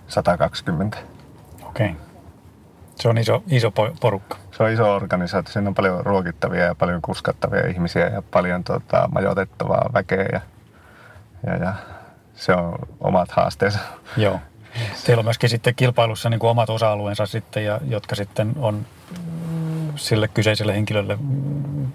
120. 0.08 0.98
Okei. 1.62 1.90
Okay. 1.90 2.13
Se 2.94 3.08
on 3.08 3.18
iso, 3.18 3.42
iso 3.46 3.72
porukka. 4.00 4.36
Se 4.52 4.62
on 4.62 4.70
iso 4.70 4.94
organisaatio. 4.94 5.52
Siinä 5.52 5.68
on 5.68 5.74
paljon 5.74 6.06
ruokittavia 6.06 6.64
ja 6.64 6.74
paljon 6.74 7.02
kuskattavia 7.02 7.66
ihmisiä 7.66 8.06
ja 8.06 8.22
paljon 8.30 8.64
tota, 8.64 9.08
majoitettavaa 9.12 9.90
väkeä. 9.92 10.28
Ja, 10.32 10.40
ja, 11.46 11.56
ja 11.56 11.74
se 12.34 12.52
on 12.52 12.78
omat 13.00 13.30
haasteensa. 13.30 13.78
Joo. 14.16 14.40
Teillä 15.06 15.20
on 15.20 15.24
myöskin 15.24 15.50
sitten 15.50 15.74
kilpailussa 15.74 16.30
niin 16.30 16.40
kuin 16.40 16.50
omat 16.50 16.70
osa-alueensa 16.70 17.26
sitten, 17.26 17.64
ja, 17.64 17.80
jotka 17.88 18.14
sitten 18.14 18.52
on 18.56 18.86
sille 19.96 20.28
kyseiselle 20.28 20.74
henkilölle 20.74 21.18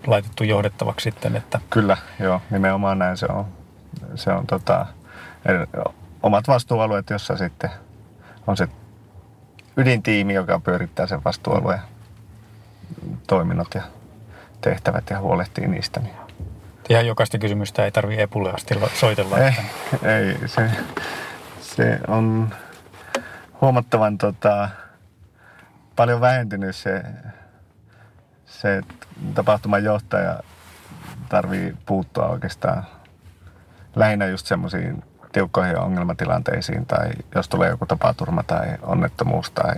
laitettu 0.07 0.43
johdettavaksi 0.43 1.03
sitten. 1.03 1.35
Että... 1.35 1.59
Kyllä, 1.69 1.97
joo, 2.19 2.41
nimenomaan 2.49 2.99
näin 2.99 3.17
se 3.17 3.25
on. 3.25 3.45
Se 4.15 4.31
on 4.31 4.47
tota, 4.47 4.85
omat 6.23 6.47
vastuualueet, 6.47 7.09
jossa 7.09 7.37
sitten 7.37 7.69
on 8.47 8.57
se 8.57 8.67
ydintiimi, 9.79 10.33
joka 10.33 10.59
pyörittää 10.59 11.07
sen 11.07 11.23
vastuualueen 11.23 11.79
toiminnot 13.27 13.73
ja 13.75 13.81
tehtävät 14.61 15.09
ja 15.09 15.19
huolehtii 15.19 15.67
niistä. 15.67 15.99
Niin. 15.99 16.15
Ihan 16.89 17.07
jokaista 17.07 17.37
kysymystä 17.37 17.85
ei 17.85 17.91
tarvitse 17.91 18.23
Epulle 18.23 18.51
asti 18.51 18.75
soitella. 18.93 19.37
Ei, 19.37 19.53
ei 20.03 20.47
se, 20.47 20.69
se 21.61 21.99
on 22.07 22.49
huomattavan 23.61 24.17
tota, 24.17 24.69
paljon 25.95 26.21
vähentynyt 26.21 26.75
se 26.75 27.03
se 28.45 28.81
tapahtuman 29.33 29.83
johtaja 29.83 30.39
tarvii 31.29 31.77
puuttua 31.85 32.27
oikeastaan 32.27 32.83
lähinnä 33.95 34.25
just 34.25 34.45
semmoisiin 34.45 35.03
tiukkoihin 35.31 35.79
ongelmatilanteisiin 35.79 36.85
tai 36.85 37.09
jos 37.35 37.49
tulee 37.49 37.69
joku 37.69 37.85
tapaturma 37.85 38.43
tai 38.43 38.67
onnettomuus 38.81 39.51
tai, 39.51 39.75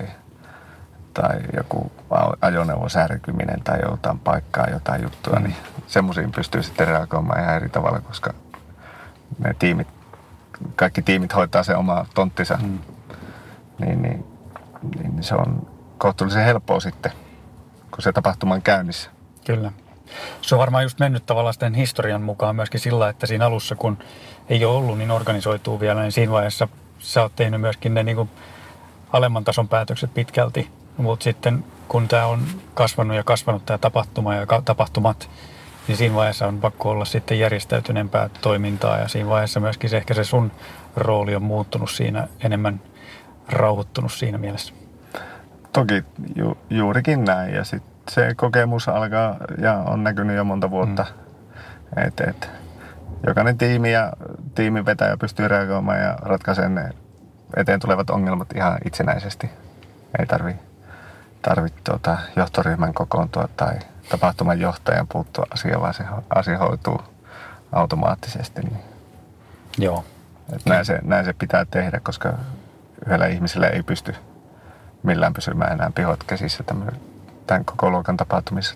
tai 1.14 1.40
joku 1.58 1.92
ajoneuvon 2.42 2.90
särkyminen 2.90 3.64
tai 3.64 3.80
joutaan 3.86 4.20
paikkaa 4.20 4.70
jotain 4.70 5.04
juttua, 5.04 5.40
mm. 5.40 5.44
niin 5.44 5.56
semmoisiin 5.88 6.32
pystyy 6.32 6.64
sitten 6.64 6.88
reagoimaan 6.88 7.44
ihan 7.44 7.56
eri 7.56 7.70
tavalla, 7.70 8.00
koska 8.00 8.34
ne 9.40 9.56
tiimit, 9.60 9.88
kaikki 10.76 11.02
tiimit 11.02 11.36
hoitaa 11.36 11.64
se 11.64 11.76
oma 11.76 12.06
tonttinsa, 12.14 12.58
mm. 12.62 12.80
niin, 13.80 14.02
niin, 14.02 14.26
niin 15.02 15.24
se 15.24 15.36
on 15.36 15.68
kohtuullisen 15.98 16.46
helppoa 16.46 16.80
sitten 16.80 17.12
kun 17.92 18.02
se 18.02 18.12
tapahtuma 18.12 18.54
on 18.54 18.62
käynnissä. 18.62 19.10
Kyllä. 19.46 19.72
Se 20.42 20.56
on 20.56 20.60
varmaan 20.60 20.84
just 20.84 21.00
mennyt 21.00 21.26
tavallaan 21.26 21.54
sitten 21.54 21.74
historian 21.74 22.22
mukaan 22.22 22.56
myöskin 22.56 22.80
sillä, 22.80 23.10
että 23.10 23.28
siinä 23.28 23.46
alussa, 23.46 23.76
kun 23.76 23.98
ei 24.50 24.66
ole 24.66 24.78
ollut 24.78 24.98
niin 24.98 25.12
organisoituu 25.12 25.80
vielä, 25.80 26.02
niin 26.02 26.12
siinä 26.12 26.32
vaiheessa 26.32 26.68
sä 27.00 27.22
oot 27.22 27.36
tehnyt 27.36 27.62
myöskin 27.62 27.94
ne 27.94 28.04
niin 28.04 28.16
kuin 28.16 28.30
alemman 29.14 29.44
tason 29.44 29.68
päätökset 29.68 30.14
pitkälti. 30.14 30.70
Mutta 30.98 31.24
sitten 31.24 31.64
kun 31.88 32.08
tämä 32.08 32.26
on 32.26 32.46
kasvanut 32.74 33.18
ja 33.18 33.24
kasvanut 33.24 33.66
tämä 33.66 33.78
tapahtuma 33.78 34.36
ja 34.36 34.46
tapahtumat, 34.66 35.30
niin 35.88 35.98
siinä 35.98 36.16
vaiheessa 36.16 36.48
on 36.48 36.60
pakko 36.60 36.90
olla 36.90 37.06
sitten 37.06 37.40
järjestäytyneempää 37.40 38.30
toimintaa 38.42 38.98
ja 38.98 39.08
siinä 39.08 39.30
vaiheessa 39.30 39.60
myöskin 39.60 39.90
se, 39.90 39.98
ehkä 39.98 40.14
se 40.14 40.24
sun 40.24 40.52
rooli 40.96 41.36
on 41.36 41.44
muuttunut 41.44 41.92
siinä 41.92 42.28
enemmän 42.44 42.82
rauhoittunut 43.50 44.12
siinä 44.12 44.38
mielessä. 44.38 44.74
Toki 45.74 46.04
ju, 46.36 46.58
juurikin 46.70 47.24
näin 47.24 47.54
ja 47.54 47.64
sitten 47.64 47.92
se 48.10 48.34
kokemus 48.36 48.88
alkaa 48.88 49.36
ja 49.58 49.74
on 49.74 50.04
näkynyt 50.04 50.36
jo 50.36 50.44
monta 50.44 50.72
vuotta. 50.72 51.06
Mm. 51.96 52.04
Et, 52.08 52.20
et, 52.20 52.50
jokainen 53.28 53.58
tiimi 53.58 53.92
ja 53.92 54.14
tiimin 54.56 54.86
vetäjä 54.86 55.18
pystyy 55.18 55.48
reagoimaan 55.48 56.00
ja 56.00 56.18
ratkaisemaan 56.22 56.76
ne 56.76 56.90
eteen 57.58 57.80
tulevat 57.80 58.10
ongelmat 58.10 58.52
ihan 58.56 58.78
itsenäisesti. 58.86 59.50
Ei 60.20 60.26
tarvi, 60.26 60.56
tarvi 61.42 61.70
tuota, 61.84 62.18
johtoryhmän 62.36 62.94
kokoontua 62.94 63.50
tai 63.58 63.80
tapahtuman 64.10 64.60
johtajan 64.60 65.08
puuttua 65.08 65.46
asiaan, 65.54 65.82
vaan 65.82 65.94
se 65.94 66.04
asia 66.36 66.58
hoituu 66.58 67.02
automaattisesti. 67.72 68.62
Niin. 68.62 68.80
Joo. 69.78 70.06
Et 70.54 70.62
näin, 70.66 70.86
se, 70.86 71.00
näin 71.04 71.26
se 71.26 71.34
pitää 71.34 71.66
tehdä, 71.66 72.00
koska 72.00 72.34
yhdellä 73.06 73.28
ihmisellä 73.28 73.68
ei 73.68 73.84
pysty 73.84 74.16
millään 75.04 75.34
pysymään 75.34 75.74
enää 75.74 75.92
pihot 75.96 76.24
käsissä 76.24 76.64
tämän, 76.64 76.92
tämän 77.48 77.66
koko 77.66 77.90
luokan 77.92 78.18
tapahtumissa. 78.18 78.76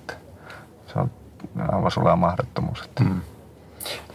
Se 0.87 0.99
on 0.99 1.11
aivan 1.57 1.91
sulaa 1.91 2.15
mahdottomuus. 2.15 2.81
Että. 2.81 3.03
Mm. 3.03 3.21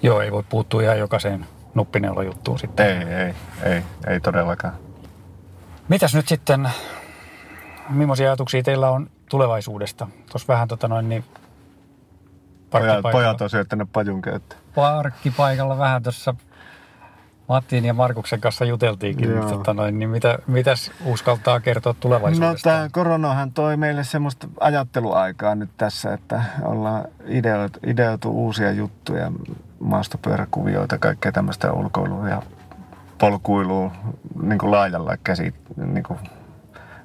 Joo, 0.03 0.21
ei 0.21 0.33
voi 0.33 0.43
puuttua 0.49 0.83
ihan 0.83 0.99
jokaiseen 0.99 1.47
nuppineulojuttuun 1.75 2.59
sitten. 2.59 2.87
Ei, 2.87 3.15
ei, 3.15 3.35
ei, 3.63 3.83
ei 4.07 4.21
todellakaan. 4.21 4.75
Mitäs 5.89 6.15
nyt 6.15 6.29
sitten, 6.29 6.71
millaisia 7.89 8.29
ajatuksia 8.29 8.63
teillä 8.63 8.91
on 8.91 9.11
tulevaisuudesta? 9.31 10.09
Tuossa 10.31 10.53
vähän 10.53 10.69
tota 10.69 10.89
noin 10.89 11.09
niin 11.09 11.25
Pojat, 12.71 13.03
pojat 13.13 13.41
on 13.41 13.51
syöttänyt 13.51 13.93
pajun 13.93 14.23
käyttöön. 14.23 14.61
Parkkipaikalla 14.75 15.79
vähän 15.79 16.03
tuossa 16.03 16.35
Mattiin 17.51 17.85
ja 17.85 17.95
Markuksen 17.95 18.41
kanssa 18.41 18.65
juteltiinkin. 18.65 19.31
Joo. 19.31 19.51
Tota 19.51 19.75
noin, 19.75 19.99
niin 19.99 20.11
mitä, 20.11 20.39
mitäs 20.47 20.91
uskaltaa 21.05 21.61
kertoa 21.61 21.95
tulevaisuudesta? 22.01 22.71
No 22.71 22.77
tämä 22.77 22.89
koronahan 22.93 23.53
toi 23.53 23.77
meille 23.77 24.05
semmoista 24.05 24.49
ajatteluaikaa 24.61 25.55
nyt 25.55 25.71
tässä, 25.77 26.15
että 26.15 26.43
ollaan 26.63 27.05
ideoitu, 27.27 27.79
ideoitu 27.87 28.31
uusia 28.31 28.73
juttuja, 28.73 29.33
maastopyöräkuvioita, 29.81 30.99
kaikkea 30.99 31.33
tämmöistä 31.33 31.73
ulkoilua 31.73 32.29
ja 32.29 32.43
polkuilua 33.19 33.93
niin 34.43 34.59
kuin 34.59 34.71
laajalla 34.71 35.17
käsi, 35.25 35.55
niin 35.77 36.05
kuin 36.05 36.19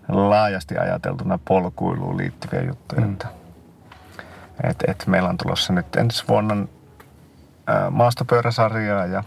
laajasti 0.07 0.77
ajateltuna 0.77 1.39
polkuiluun 1.47 2.17
liittyviä 2.17 2.61
juttuja. 2.61 3.01
Mm. 3.01 3.13
Että, 3.13 3.27
et, 4.63 4.83
et 4.87 5.07
meillä 5.07 5.29
on 5.29 5.37
tulossa 5.37 5.73
nyt 5.73 5.95
ensi 5.95 6.23
vuonna 6.27 6.67
maastopyöräsarjaa 7.91 9.05
ja 9.05 9.23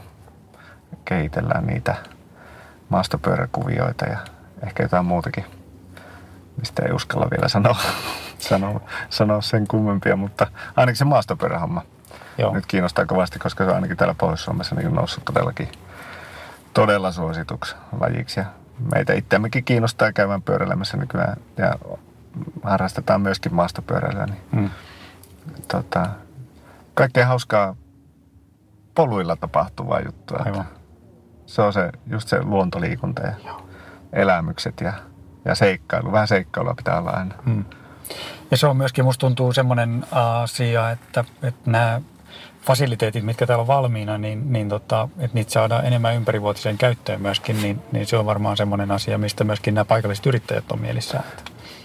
kehitellään 1.04 1.66
niitä 1.66 1.97
maastopyöräkuvioita 2.88 4.04
ja 4.07 4.18
ehkä 4.66 4.83
jotain 4.83 5.07
muutakin, 5.07 5.45
mistä 6.57 6.83
ei 6.87 6.92
uskalla 6.92 7.30
vielä 7.30 7.49
sanoa, 7.49 7.76
sanoa, 8.38 8.80
sanoa 9.11 9.40
sen 9.40 9.66
kummempia, 9.68 10.16
mutta 10.16 10.47
ainakin 10.76 10.97
se 10.97 11.04
maastopyörähomma 11.04 11.83
Joo. 12.38 12.54
nyt 12.54 12.66
kiinnostaa 12.66 13.07
kovasti, 13.07 13.38
koska 13.38 13.64
se 13.64 13.71
on 13.71 13.76
ainakin 13.76 13.97
täällä 13.97 14.14
Pohjois-Suomessa 14.14 14.75
niin 14.75 14.95
noussut 14.95 15.25
todellakin 15.25 15.68
todella 16.75 17.12
suosituksi 17.12 17.76
lajiksi. 18.00 18.40
Ja 18.40 18.47
meitä 18.95 19.12
itseämmekin 19.12 19.64
kiinnostaa 19.64 20.12
käymään 20.12 20.42
pyöräilemässä 20.42 20.97
nykyään 20.97 21.37
ja 21.57 21.75
harrastetaan 22.62 23.21
myöskin 23.21 23.54
maastopyöräilyä. 23.54 24.26
Niin, 24.26 24.42
mm. 24.52 24.71
tota, 25.68 26.07
kaikkea 26.95 27.26
hauskaa 27.26 27.76
poluilla 28.95 29.37
tapahtuvaa 29.37 30.00
juttua. 30.00 30.42
Aivan. 30.45 30.77
Se 31.48 31.62
on 31.62 31.72
se, 31.72 31.92
just 32.06 32.28
se 32.28 32.42
luontoliikunta 32.42 33.22
ja 33.22 33.32
Joo. 33.46 33.68
elämykset 34.12 34.80
ja, 34.80 34.92
ja 35.44 35.54
seikkailu. 35.54 36.12
Vähän 36.12 36.28
seikkailua 36.28 36.74
pitää 36.74 36.98
olla 36.98 37.10
aina. 37.10 37.34
Hmm. 37.44 37.64
Ja 38.50 38.56
se 38.56 38.66
on 38.66 38.76
myöskin, 38.76 39.04
musta 39.04 39.20
tuntuu 39.20 39.52
semmoinen 39.52 40.04
asia, 40.10 40.90
että, 40.90 41.24
että 41.42 41.70
nämä 41.70 42.00
fasiliteetit, 42.62 43.24
mitkä 43.24 43.46
täällä 43.46 43.60
on 43.60 43.66
valmiina, 43.66 44.18
niin, 44.18 44.52
niin 44.52 44.68
tota, 44.68 45.08
että 45.18 45.34
niitä 45.34 45.52
saadaan 45.52 45.86
enemmän 45.86 46.16
ympärivuotiseen 46.16 46.78
käyttöön 46.78 47.22
myöskin, 47.22 47.62
niin, 47.62 47.82
niin 47.92 48.06
se 48.06 48.16
on 48.16 48.26
varmaan 48.26 48.56
semmoinen 48.56 48.90
asia, 48.90 49.18
mistä 49.18 49.44
myöskin 49.44 49.74
nämä 49.74 49.84
paikalliset 49.84 50.26
yrittäjät 50.26 50.72
on 50.72 50.80
mielissään. 50.80 51.24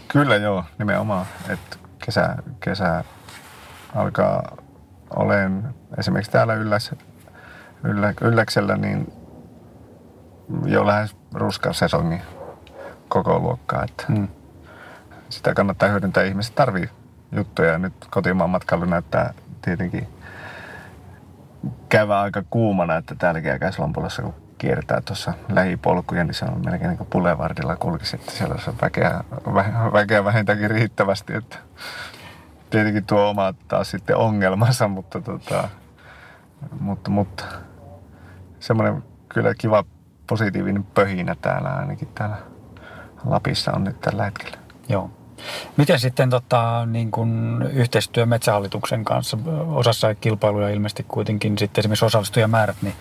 Kyllä 0.08 0.36
joo, 0.36 0.63
nimenomaan. 0.80 1.26
Että 1.49 1.78
kesä, 2.06 2.36
kesä 2.60 3.04
alkaa 3.95 4.58
olen 5.15 5.63
esimerkiksi 5.97 6.32
täällä 6.32 6.54
Ylläs, 6.54 6.91
Yllä, 7.84 8.13
Ylläksellä 8.21 8.78
niin 8.78 9.23
jo 10.66 10.88
lähes 10.88 11.16
ruskasesongi 11.34 12.22
koko 13.08 13.39
luokkaa. 13.39 13.84
Että 13.84 14.06
mm. 14.10 14.28
Sitä 15.30 15.54
kannattaa 15.54 15.89
hyödyntää. 15.89 16.24
Ihmiset 16.24 16.56
tarvii 16.56 16.89
juttuja. 17.32 17.78
Nyt 17.78 17.94
kotimaan 18.10 18.50
matkailu 18.50 18.86
näyttää 18.86 19.34
tietenkin 19.62 20.08
käyvä 21.89 22.22
aika 22.22 22.44
kuumana, 22.50 22.96
että 22.96 23.16
täälläkin 23.16 23.60
Käslompolassa, 23.60 24.22
kun 24.22 24.34
kiertää 24.58 25.02
tuossa 25.02 25.34
lähipolkuja, 25.50 26.24
niin 26.24 26.34
se 26.34 26.46
on 26.46 26.62
melkein 26.66 26.89
niin 26.89 26.98
kuin 26.98 27.10
Boulevardilla 27.10 27.76
kulkisi, 27.76 28.16
että 28.16 28.32
siellä 28.32 28.56
on 28.68 28.74
väkeä, 28.82 29.24
väkeä 29.94 30.24
vähintäänkin 30.24 30.72
riittävästi. 30.72 31.34
Että 31.36 31.58
tietenkin 32.70 33.06
tuo 33.06 33.30
oma 33.30 33.54
taas 33.68 33.92
sitten 33.92 34.18
ongelmansa, 34.18 34.88
mutta, 34.88 35.22
tota, 35.22 35.70
mutta, 36.80 37.12
mutta 37.12 37.46
semmoinen 38.60 39.04
kyllä 39.30 39.54
kiva 39.56 39.84
positiivinen 40.28 40.84
pöhinä 40.84 41.36
täällä 41.42 41.70
ainakin 41.70 42.08
täällä 42.16 42.36
Lapissa 43.26 43.72
on 43.72 43.84
nyt 43.84 44.02
tällä 44.02 44.24
hetkellä. 44.24 44.58
Joo. 44.90 45.12
Miten 45.78 46.00
sitten 46.00 46.30
tota, 46.30 46.86
niin 46.86 47.12
kun 47.12 47.64
yhteistyö 47.74 48.26
Metsähallituksen 48.26 49.06
kanssa, 49.06 49.38
osassa 49.68 50.16
kilpailuja 50.16 50.70
ilmeisesti 50.70 51.06
kuitenkin 51.08 51.58
sitten 51.58 51.82
esimerkiksi 51.82 52.06
osallistujamäärät, 52.06 52.78
niin 52.82 52.96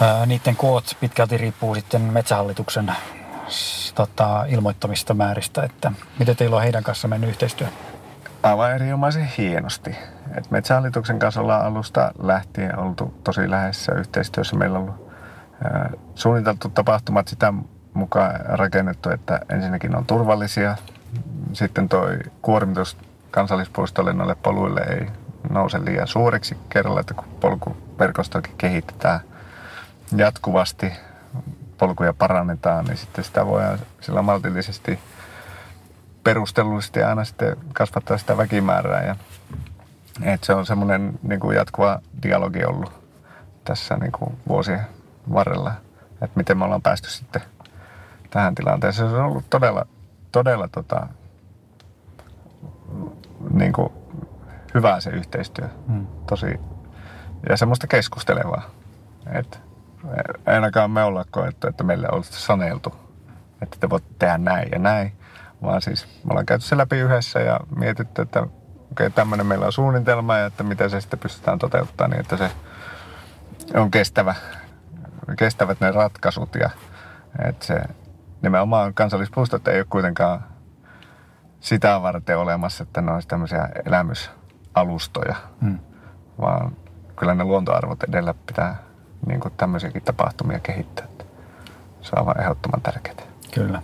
ää, 0.00 0.26
niiden 0.26 0.56
koot 0.56 0.96
pitkälti 1.00 1.36
riippuu 1.36 1.74
sitten 1.74 2.00
Metsähallituksen 2.02 2.92
tota, 3.94 4.44
ilmoittamista 4.48 5.14
määristä, 5.14 5.62
että 5.62 5.92
miten 6.18 6.36
teillä 6.36 6.56
on 6.56 6.62
heidän 6.62 6.84
kanssa 6.84 7.08
mennyt 7.08 7.30
yhteistyö? 7.30 7.66
aivan 8.42 8.74
erinomaisen 8.74 9.28
hienosti. 9.38 9.96
Et 10.36 10.50
Metsähallituksen 10.50 11.18
kanssa 11.18 11.40
ollaan 11.40 11.66
alusta 11.66 12.12
lähtien 12.22 12.78
oltu 12.78 13.14
tosi 13.24 13.50
läheisessä 13.50 13.94
yhteistyössä. 13.94 14.56
Meillä 14.56 14.78
on 14.78 14.84
ollut 14.84 15.07
suunniteltu 16.14 16.68
tapahtumat 16.68 17.28
sitä 17.28 17.54
mukaan 17.94 18.40
rakennettu, 18.46 19.10
että 19.10 19.40
ensinnäkin 19.48 19.96
on 19.96 20.06
turvallisia. 20.06 20.76
Sitten 21.52 21.88
toi 21.88 22.18
kuormitus 22.42 22.96
kansallispuistolle 23.30 24.12
noille 24.12 24.34
poluille 24.34 24.80
ei 24.80 25.06
nouse 25.50 25.84
liian 25.84 26.08
suureksi 26.08 26.56
kerralla, 26.68 27.00
että 27.00 27.14
kun 27.14 27.24
polkuverkostoakin 27.40 28.54
kehitetään 28.58 29.20
jatkuvasti, 30.16 30.92
polkuja 31.78 32.12
parannetaan, 32.12 32.84
niin 32.84 32.96
sitten 32.96 33.24
sitä 33.24 33.46
voidaan 33.46 33.78
sillä 34.00 34.22
maltillisesti– 34.22 34.98
perustellusti 36.28 37.02
aina 37.02 37.24
sitten 37.24 37.56
kasvattaa 37.72 38.18
sitä 38.18 38.36
väkimäärää. 38.36 39.02
Ja, 39.02 39.16
että 40.22 40.46
se 40.46 40.54
on 40.54 40.66
semmoinen 40.66 41.18
niin 41.22 41.40
kuin 41.40 41.56
jatkuva 41.56 42.00
dialogi 42.22 42.64
ollut 42.64 42.92
tässä 43.64 43.96
niin 43.96 44.12
kuin 44.12 44.38
vuosien 44.48 44.80
varrella, 45.32 45.72
että 46.12 46.36
miten 46.36 46.58
me 46.58 46.64
ollaan 46.64 46.82
päästy 46.82 47.10
sitten 47.10 47.42
tähän 48.30 48.54
tilanteeseen. 48.54 49.10
Se 49.10 49.16
on 49.16 49.24
ollut 49.24 49.50
todella, 49.50 49.86
todella 50.32 50.68
tota, 50.68 51.08
niin 53.50 53.72
kuin 53.72 53.92
hyvää 54.74 55.00
se 55.00 55.10
yhteistyö. 55.10 55.68
Hmm. 55.86 56.06
Tosi, 56.26 56.60
ja 57.48 57.56
semmoista 57.56 57.86
keskustelevaa. 57.86 58.62
Et, 59.32 59.60
ainakaan 60.46 60.90
me 60.90 61.02
olla 61.02 61.24
koettu, 61.30 61.66
että 61.66 61.84
meille 61.84 62.08
on 62.12 62.24
saneltu, 62.24 62.94
että 63.62 63.76
te 63.80 63.90
voitte 63.90 64.14
tehdä 64.18 64.38
näin 64.38 64.68
ja 64.72 64.78
näin, 64.78 65.12
vaan 65.62 65.82
siis 65.82 66.06
me 66.06 66.30
ollaan 66.30 66.46
käyty 66.46 66.64
se 66.64 66.76
läpi 66.76 66.96
yhdessä 66.96 67.40
ja 67.40 67.60
mietitty, 67.76 68.22
että 68.22 68.40
okei, 68.40 68.52
okay, 68.90 69.10
tämmöinen 69.10 69.46
meillä 69.46 69.66
on 69.66 69.72
suunnitelma 69.72 70.36
ja 70.36 70.46
että 70.46 70.62
miten 70.62 70.90
se 70.90 71.00
sitten 71.00 71.18
pystytään 71.18 71.58
toteuttamaan 71.58 72.10
niin, 72.10 72.20
että 72.20 72.36
se 72.36 72.50
on 73.74 73.90
kestävä, 73.90 74.34
kestävät 75.36 75.80
ne 75.80 75.90
ratkaisut 75.90 76.54
ja 76.54 76.70
että 77.48 77.66
se 77.66 77.82
nimenomaan 78.42 78.94
kansallispuistot 78.94 79.68
ei 79.68 79.78
ole 79.78 79.86
kuitenkaan 79.90 80.44
sitä 81.60 82.02
varten 82.02 82.38
olemassa, 82.38 82.82
että 82.82 83.00
ne 83.00 83.12
olisi 83.12 83.28
tämmöisiä 83.28 83.68
elämysalustoja, 83.84 85.36
hmm. 85.60 85.78
vaan 86.40 86.76
kyllä 87.16 87.34
ne 87.34 87.44
luontoarvot 87.44 88.02
edellä 88.02 88.34
pitää 88.46 88.76
niin 89.26 89.40
kuin 89.40 89.54
tämmöisiäkin 89.56 90.02
tapahtumia 90.02 90.58
kehittää. 90.58 91.06
Se 92.00 92.10
on 92.12 92.18
aivan 92.18 92.40
ehdottoman 92.40 92.80
tärkeää. 92.80 93.16
Kyllä. 93.54 93.82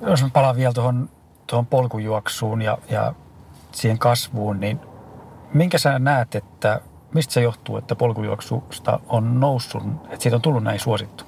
Jos 0.00 0.22
mä 0.22 0.28
palaan 0.32 0.56
vielä 0.56 0.72
tuohon, 0.72 1.08
tuohon 1.46 1.66
polkujuoksuun 1.66 2.62
ja, 2.62 2.78
ja 2.88 3.14
siihen 3.72 3.98
kasvuun, 3.98 4.60
niin 4.60 4.80
minkä 5.54 5.78
sä 5.78 5.98
näet, 5.98 6.34
että 6.34 6.80
mistä 7.14 7.32
se 7.32 7.40
johtuu, 7.40 7.76
että 7.76 7.94
polkujuoksusta 7.94 9.00
on 9.08 9.40
noussut, 9.40 9.82
että 10.04 10.22
siitä 10.22 10.36
on 10.36 10.42
tullut 10.42 10.64
näin 10.64 10.80
suosittu? 10.80 11.24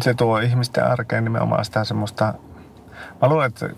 Se 0.00 0.14
tuo 0.14 0.38
ihmisten 0.38 0.86
arkeen 0.86 1.24
nimenomaan 1.24 1.64
sitä 1.64 1.84
semmoista, 1.84 2.34
mä 3.22 3.28
luulen, 3.28 3.46
että 3.46 3.68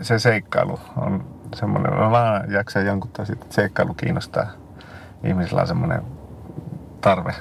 se 0.00 0.18
seikkailu 0.18 0.80
on 0.96 1.24
semmoinen, 1.54 1.94
mä 1.94 2.10
vaan 2.10 2.52
jaksan 2.52 2.86
jankuttaa 2.86 3.24
siitä, 3.24 3.42
että 3.42 3.54
seikkailu 3.54 3.94
kiinnostaa 3.94 4.46
ihmisillä 5.24 5.60
on 5.60 5.66
semmoinen 5.66 6.02
tarve 7.00 7.34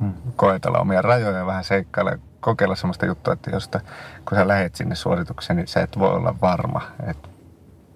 hmm. 0.00 0.12
koetella 0.36 0.78
omia 0.78 1.02
rajoja 1.02 1.38
ja 1.38 1.46
vähän 1.46 1.64
seikkailla 1.64 2.12
kokeilla 2.40 2.76
semmoista 2.76 3.06
juttua, 3.06 3.32
että 3.32 3.50
josta 3.50 3.80
kun 4.28 4.38
sä 4.38 4.48
lähet 4.48 4.74
sinne 4.74 4.94
suoritukseen, 4.94 5.56
niin 5.56 5.68
sä 5.68 5.80
et 5.80 5.98
voi 5.98 6.10
olla 6.10 6.34
varma, 6.40 6.80
että 7.06 7.28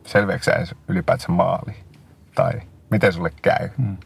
selviääkö 0.06 0.44
sä 0.44 0.52
edes 0.52 0.74
ylipäätään 0.88 1.32
maali 1.32 1.74
tai 2.34 2.52
miten 2.90 3.12
sulle 3.12 3.30
käy. 3.42 3.68
Hmm. 3.76 3.96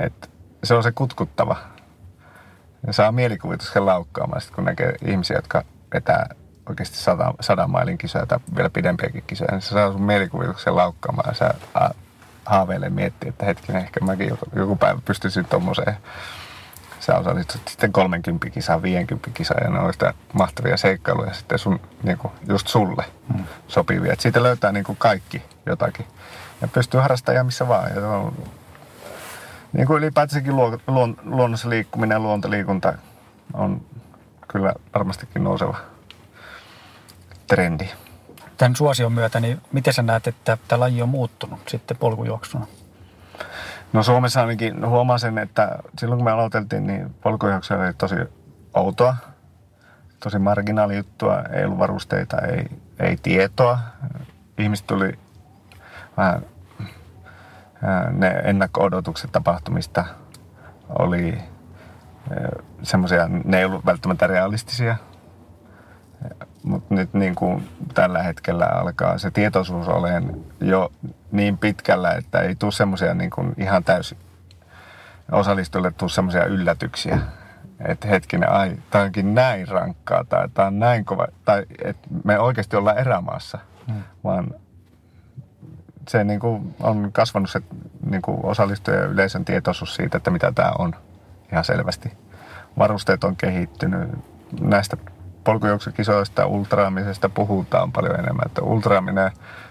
Et 0.00 0.30
se 0.64 0.74
on 0.74 0.82
se 0.82 0.92
kutkuttava. 0.92 1.56
Ja 2.86 2.92
saa 2.92 3.12
mielikuvituksen 3.12 3.86
laukkaamaan, 3.86 4.40
sit 4.40 4.50
kun 4.50 4.64
näkee 4.64 4.94
ihmisiä, 5.04 5.36
jotka 5.36 5.64
vetää 5.94 6.26
oikeasti 6.68 6.96
sadan, 6.96 7.34
sadan 7.40 7.70
mailin 7.70 7.98
kisoja 7.98 8.26
tai 8.26 8.38
vielä 8.56 8.70
pidempiäkin 8.70 9.24
kisoja, 9.26 9.52
niin 9.52 9.62
se 9.62 9.68
saa 9.68 9.92
sun 9.92 10.02
mielikuvituksen 10.02 10.76
laukkaamaan 10.76 11.30
ja 11.30 11.34
sä 11.34 11.54
haaveilee 12.46 12.90
miettiä, 12.90 13.28
että 13.28 13.44
hetkinen, 13.44 13.82
ehkä 13.82 14.00
mäkin 14.00 14.28
joku, 14.28 14.46
joku 14.56 14.76
päivä 14.76 15.00
pystyisin 15.04 15.44
tuommoiseen. 15.44 15.96
Sä 17.00 17.18
osallistut 17.18 17.60
sitten 17.68 17.92
30 17.92 18.50
kisaa, 18.50 18.82
50 18.82 19.30
kisaa 19.34 19.58
ja 19.64 19.70
ne 19.70 19.78
on 19.78 19.92
sitä 19.92 20.14
mahtavia 20.32 20.76
seikkailuja 20.76 21.32
sitten 21.32 21.58
sun, 21.58 21.80
niin 22.02 22.18
kuin 22.18 22.32
just 22.48 22.68
sulle 22.68 23.04
hmm. 23.32 23.44
sopivia. 23.68 24.12
Et 24.12 24.20
siitä 24.20 24.42
löytää 24.42 24.72
niin 24.72 24.84
kuin 24.84 24.98
kaikki 24.98 25.42
jotakin. 25.66 26.06
Ja 26.64 26.68
pystyy 26.68 27.00
harrastamaan 27.00 27.46
missä 27.46 27.68
vaan. 27.68 27.94
Ja 27.94 28.08
on, 28.08 28.36
niin 29.72 29.86
kuin 29.86 29.98
ylipäätänsäkin 29.98 30.56
luon, 30.56 30.80
luon, 30.86 31.16
luonnossa 31.24 31.68
liikkuminen 31.70 32.16
ja 32.16 32.20
luontoliikunta 32.20 32.92
on 33.52 33.80
kyllä 34.48 34.74
varmastikin 34.94 35.44
nouseva 35.44 35.76
trendi. 37.46 37.88
Tämän 38.56 38.76
suosion 38.76 39.12
myötä, 39.12 39.40
niin 39.40 39.60
miten 39.72 39.92
sä 39.92 40.02
näet, 40.02 40.26
että 40.26 40.58
tämä 40.68 40.80
laji 40.80 41.02
on 41.02 41.08
muuttunut 41.08 41.60
sitten 41.68 41.96
polkujuoksuna? 41.96 42.66
No 43.92 44.02
Suomessa 44.02 44.40
ainakin 44.40 44.86
huomasin, 44.86 45.38
että 45.38 45.78
silloin 45.98 46.18
kun 46.18 46.24
me 46.24 46.30
aloiteltiin, 46.30 46.86
niin 46.86 47.14
polkujuoksu 47.22 47.74
oli 47.74 47.94
tosi 47.98 48.14
outoa, 48.74 49.16
tosi 50.20 50.38
marginaali 50.38 50.96
juttua, 50.96 51.42
ei 51.42 51.64
ollut 51.64 51.78
varusteita, 51.78 52.36
ei, 52.40 52.66
ei 53.00 53.16
tietoa. 53.22 53.78
Ihmiset 54.58 54.86
tuli 54.86 55.18
vähän, 56.16 56.53
ne 58.10 58.28
ennakko-odotukset 58.28 59.32
tapahtumista 59.32 60.04
oli 60.98 61.38
semmoisia, 62.82 63.28
ne 63.44 63.58
ei 63.58 63.64
ollut 63.64 63.86
välttämättä 63.86 64.26
realistisia. 64.26 64.96
Mutta 66.62 66.94
nyt 66.94 67.14
niin 67.14 67.34
kuin 67.34 67.68
tällä 67.94 68.22
hetkellä 68.22 68.66
alkaa 68.66 69.18
se 69.18 69.30
tietoisuus 69.30 69.88
olemaan 69.88 70.34
jo 70.60 70.92
niin 71.32 71.58
pitkällä, 71.58 72.12
että 72.12 72.40
ei 72.40 72.54
tule 72.54 72.72
semmoisia 72.72 73.14
niin 73.14 73.30
kuin 73.30 73.54
ihan 73.58 73.84
täysin 73.84 74.18
osallistujille 75.32 75.90
tule 75.90 76.10
semmoisia 76.10 76.44
yllätyksiä. 76.44 77.18
Että 77.88 78.08
hetkinen, 78.08 78.52
ai, 78.52 78.76
tämä 78.90 79.04
onkin 79.04 79.34
näin 79.34 79.68
rankkaa 79.68 80.24
tai 80.24 80.48
tämä 80.48 80.68
on 80.68 80.78
näin 80.78 81.04
kova. 81.04 81.26
Tai 81.44 81.66
että 81.84 82.08
me 82.24 82.38
oikeasti 82.38 82.76
ollaan 82.76 82.98
erämaassa, 82.98 83.58
hmm. 83.86 84.02
vaan 84.24 84.54
se 86.08 86.24
niin 86.24 86.40
kuin 86.40 86.74
on 86.80 87.12
kasvanut 87.12 87.50
se 87.50 87.62
niin 88.10 88.22
kuin 88.22 88.38
osallistuja 88.42 89.04
yleisön 89.04 89.44
tietoisuus 89.44 89.94
siitä, 89.94 90.16
että 90.16 90.30
mitä 90.30 90.52
tämä 90.52 90.72
on 90.78 90.94
ihan 91.52 91.64
selvästi. 91.64 92.12
Varusteet 92.78 93.24
on 93.24 93.36
kehittynyt. 93.36 94.08
Näistä 94.60 94.96
polkujuoksukisoista, 95.44 96.46
ultraamisesta 96.46 97.28
puhutaan 97.28 97.92
paljon 97.92 98.18
enemmän. 98.18 98.46
Että 98.46 98.62
ultraaminen 98.62 99.30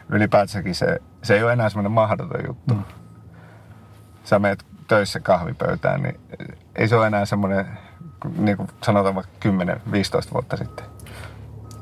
ylipäätänsäkin 0.09 0.75
se, 0.75 0.99
se 1.23 1.35
ei 1.35 1.43
ole 1.43 1.53
enää 1.53 1.69
semmoinen 1.69 1.91
mahdoton 1.91 2.41
juttu. 2.47 2.73
Mm. 2.73 2.83
Sä 4.23 4.39
menet 4.39 4.65
töissä 4.87 5.19
kahvipöytään, 5.19 6.01
niin 6.01 6.19
ei 6.75 6.87
se 6.87 6.95
ole 6.95 7.07
enää 7.07 7.25
semmoinen, 7.25 7.65
niin 8.37 8.57
kuin 8.57 8.69
sanotaan 8.83 9.15
vaikka 9.15 9.49
10-15 10.29 10.33
vuotta 10.33 10.57
sitten. 10.57 10.85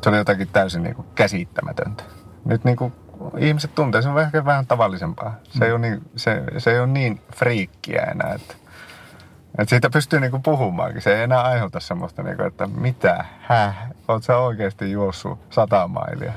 Se 0.03 0.09
oli 0.09 0.17
jotakin 0.17 0.47
täysin 0.47 0.83
niin 0.83 0.95
kuin 0.95 1.07
käsittämätöntä. 1.15 2.03
Nyt 2.45 2.63
niin 2.63 2.77
kuin 2.77 2.93
ihmiset 3.37 3.75
tuntee, 3.75 4.01
se 4.01 4.09
on 4.09 4.21
ehkä 4.21 4.45
vähän 4.45 4.67
tavallisempaa. 4.67 5.35
Se, 5.43 5.59
mm. 5.59 5.63
ei, 5.63 5.71
ole 5.71 5.79
niin, 5.79 6.01
se, 6.15 6.43
se 6.57 6.71
ei 6.71 6.79
ole 6.79 6.87
niin 6.87 7.21
friikkiä 7.35 8.01
enää, 8.03 8.33
että 8.33 8.53
et 9.57 9.69
siitä 9.69 9.89
pystyy 9.89 10.19
niinku 10.19 10.39
puhumaankin. 10.39 11.01
Se 11.01 11.15
ei 11.15 11.23
enää 11.23 11.41
aiheuta 11.41 11.79
semmoista, 11.79 12.23
niinku, 12.23 12.43
että 12.43 12.67
mitä, 12.67 13.25
häh, 13.41 13.75
oot 14.07 14.23
sä 14.23 14.37
oikeasti 14.37 14.91
juossut 14.91 15.39
sata 15.49 15.87
mailia. 15.87 16.33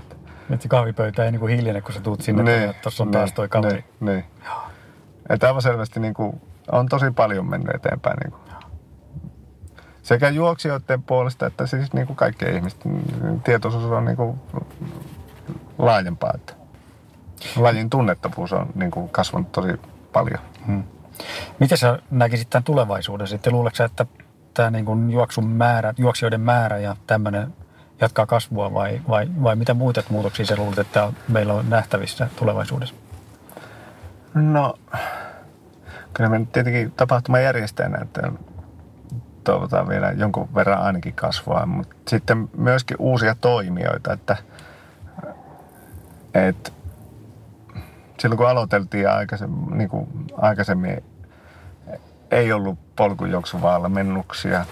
Nyt 0.49 0.63
se 0.63 0.69
kahvipöytä 0.69 1.25
ei 1.25 1.31
niinku 1.31 1.47
hiljene, 1.47 1.81
kun 1.81 1.95
sä 1.95 2.01
tuut 2.01 2.21
sinne, 2.21 2.43
niin, 2.43 2.71
että 2.71 2.83
tuossa 2.83 3.03
on 3.03 3.07
niin, 3.07 3.13
taas 3.13 3.33
toi 3.33 3.49
kaveri. 3.49 3.85
Niin, 4.01 4.07
niin. 4.07 4.25
Että 5.29 5.47
aivan 5.47 5.63
selvästi 5.63 6.01
niinku, 6.01 6.41
on 6.73 6.89
tosi 6.89 7.11
paljon 7.11 7.51
mennyt 7.51 7.75
eteenpäin. 7.75 8.17
Niinku. 8.17 8.39
Sekä 10.03 10.29
juoksijoiden 10.29 11.03
puolesta 11.03 11.47
että 11.47 11.67
siis 11.67 11.93
niinku 11.93 12.15
kaikkien 12.15 12.57
ihmisten 12.57 13.03
tietoisuus 13.45 13.85
on 13.85 14.05
niinku 14.05 14.39
laajempaa. 15.79 16.33
Että 16.35 16.54
lajin 17.57 17.91
tunnettavuus 17.91 18.53
on 18.53 18.67
niinku 18.75 19.09
kasvanut 19.09 19.53
tosi 19.53 19.81
paljon. 20.13 20.39
Hmm. 20.67 20.85
Miten 21.61 21.79
sä 21.79 21.99
näkisit 22.11 22.51
tämän 22.51 22.65
tulevaisuuden 22.65 23.27
sitten? 23.27 23.53
Luuletko 23.53 23.77
sä, 23.77 23.85
että 23.85 24.07
tämä 24.55 24.71
niin 24.71 24.85
kuin 24.85 25.11
juoksun 25.11 25.47
määrä, 25.47 25.95
juoksijoiden 25.99 26.41
määrä 26.41 26.79
ja 26.79 26.97
tämmöinen 27.07 27.55
jatkaa 28.01 28.27
kasvua 28.27 28.75
vai, 28.75 29.01
vai, 29.09 29.29
vai 29.43 29.57
mitä 29.57 29.75
muita 29.75 30.03
muutoksia 30.09 30.47
sä 30.47 30.57
luulet, 30.57 30.79
että 30.79 31.13
meillä 31.29 31.55
on 31.55 31.71
nähtävissä 31.71 32.29
tulevaisuudessa? 32.37 32.95
No, 34.35 34.75
kyllä 36.15 36.31
me 36.31 36.47
tietenkin 36.53 36.93
tapahtumajärjestäjänä, 36.93 37.99
että 38.03 38.33
toivotaan 39.45 39.89
vielä 39.89 40.13
jonkun 40.13 40.55
verran 40.55 40.83
ainakin 40.83 41.15
kasvua, 41.15 41.67
mutta 41.67 41.95
sitten 42.09 42.49
myöskin 42.57 42.97
uusia 43.01 43.35
toimijoita, 43.35 44.13
että, 44.13 44.37
että 46.35 46.71
silloin 48.25 48.39
kun 48.39 48.49
aloiteltiin 48.49 49.11
aikaisemmin, 49.11 49.79
niin 49.79 49.89
kuin 49.89 50.09
aikaisemmin 50.37 51.05
ei 52.31 52.53
ollut 52.53 52.79
polkujuoksuvalmennuksia, 52.97 54.65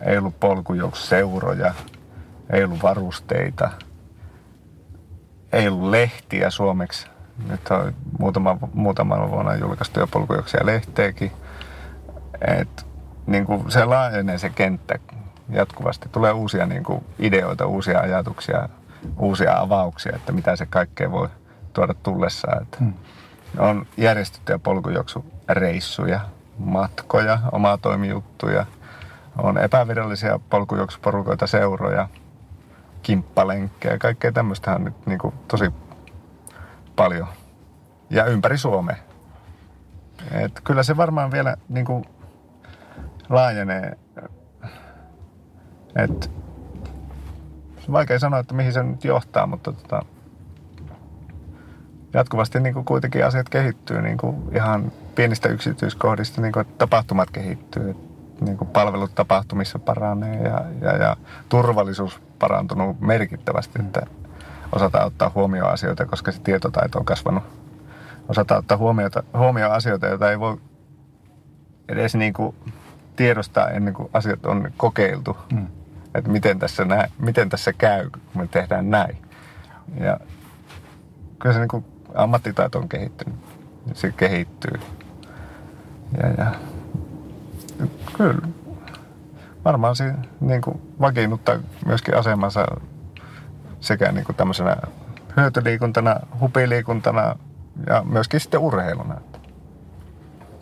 ei 0.00 0.18
ollut 0.18 0.40
polkujuoksuseuroja, 0.40 1.74
ei 2.50 2.64
ollut 2.64 2.82
varusteita, 2.82 3.70
ei 5.52 5.68
ollut 5.68 5.90
lehtiä 5.90 6.50
suomeksi. 6.50 7.06
Nyt 7.48 7.70
on 7.70 7.94
muutama, 8.18 8.58
muutama 8.74 9.30
vuonna 9.30 9.54
julkaistu 9.54 10.00
jo 10.00 10.06
polkujuoksia 10.06 10.66
lehteekin. 10.66 11.32
Et, 12.40 12.86
niin 13.26 13.46
kuin 13.46 13.70
se 13.70 13.84
laajenee 13.84 14.38
se 14.38 14.50
kenttä 14.50 14.98
jatkuvasti. 15.48 16.08
Tulee 16.08 16.32
uusia 16.32 16.66
niin 16.66 16.84
kuin 16.84 17.04
ideoita, 17.18 17.66
uusia 17.66 18.00
ajatuksia, 18.00 18.68
uusia 19.18 19.60
avauksia, 19.60 20.16
että 20.16 20.32
mitä 20.32 20.56
se 20.56 20.66
kaikkea 20.66 21.10
voi– 21.10 21.28
tuoda 21.72 21.94
tullessaan. 21.94 22.62
Että 22.62 22.76
hmm. 22.80 22.94
On 23.58 23.86
järjestettyjä 23.96 24.58
polkujuoksureissuja, 24.58 26.20
matkoja, 26.58 27.38
omaa 27.52 27.78
toimijuttuja. 27.78 28.66
On 29.38 29.58
epävirallisia 29.58 30.40
polkujuoksuporukoita, 30.50 31.46
seuroja, 31.46 32.08
kimppalenkkejä. 33.02 33.98
Kaikkea 33.98 34.32
tämmöistä 34.32 34.74
on 34.74 34.84
nyt 34.84 35.06
niin 35.06 35.18
kuin 35.18 35.34
tosi 35.48 35.70
paljon. 36.96 37.28
Ja 38.10 38.24
ympäri 38.24 38.58
Suomea. 38.58 38.96
Et 40.30 40.60
kyllä 40.64 40.82
se 40.82 40.96
varmaan 40.96 41.30
vielä 41.30 41.56
niin 41.68 41.86
kuin 41.86 42.04
laajenee. 43.28 43.98
Et, 45.96 46.30
vaikea 47.92 48.18
sanoa, 48.18 48.40
että 48.40 48.54
mihin 48.54 48.72
se 48.72 48.82
nyt 48.82 49.04
johtaa, 49.04 49.46
mutta 49.46 49.72
tota, 49.72 50.02
jatkuvasti 52.14 52.60
niin 52.60 52.74
kuin 52.74 52.84
kuitenkin 52.84 53.26
asiat 53.26 53.48
kehittyy 53.48 54.02
niin 54.02 54.18
kuin 54.18 54.36
ihan 54.52 54.92
pienistä 55.14 55.48
yksityiskohdista, 55.48 56.40
niin 56.40 56.52
kuin 56.52 56.66
tapahtumat 56.78 57.30
kehittyy, 57.30 57.96
niin 58.40 58.56
kuin 58.56 58.68
palvelut 58.68 59.14
tapahtumissa 59.14 59.78
paranee 59.78 60.42
ja, 60.42 60.64
ja, 60.80 60.96
ja 60.96 61.16
turvallisuus 61.48 62.22
parantunut 62.38 63.00
merkittävästi, 63.00 63.78
että 63.80 64.06
osataan 64.72 65.06
ottaa 65.06 65.32
huomioon 65.34 65.72
asioita, 65.72 66.06
koska 66.06 66.32
se 66.32 66.40
tietotaito 66.40 66.98
on 66.98 67.04
kasvanut. 67.04 67.44
Osataan 68.28 68.58
ottaa 68.58 68.78
huomiota, 68.78 69.22
huomioon 69.36 69.72
asioita, 69.72 70.06
joita 70.06 70.30
ei 70.30 70.40
voi 70.40 70.60
edes 71.88 72.14
niin 72.14 72.32
kuin 72.32 72.56
tiedostaa 73.16 73.70
ennen 73.70 73.94
kuin 73.94 74.10
asiat 74.12 74.46
on 74.46 74.70
kokeiltu. 74.76 75.36
Mm. 75.52 75.66
Että 76.14 76.30
miten 76.30 76.58
tässä, 76.58 76.84
nä, 76.84 77.08
miten 77.18 77.48
tässä 77.48 77.72
käy, 77.72 78.10
kun 78.10 78.20
me 78.34 78.46
tehdään 78.46 78.90
näin. 78.90 79.16
Ja 80.00 80.20
kyllä 81.38 81.52
se 81.52 81.58
niin 81.58 81.68
kuin 81.68 81.84
ammattitaito 82.14 82.78
on 82.78 82.88
kehittynyt. 82.88 83.38
Se 83.94 84.12
kehittyy. 84.12 84.80
Ja, 86.22 86.28
ja 86.28 86.52
kyllä 88.16 88.40
varmaan 89.64 89.96
se 89.96 90.14
niin 90.40 90.62
kuin 90.62 90.80
vakiinnuttaa 91.00 91.58
myöskin 91.86 92.16
asemansa 92.16 92.66
sekä 93.80 94.12
niin 94.12 94.24
kuin 94.24 94.36
tämmöisenä 94.36 94.76
hyötyliikuntana, 95.36 96.16
hupiliikuntana 96.40 97.36
ja 97.86 98.02
myöskin 98.04 98.40
sitten 98.40 98.60
urheiluna. 98.60 99.20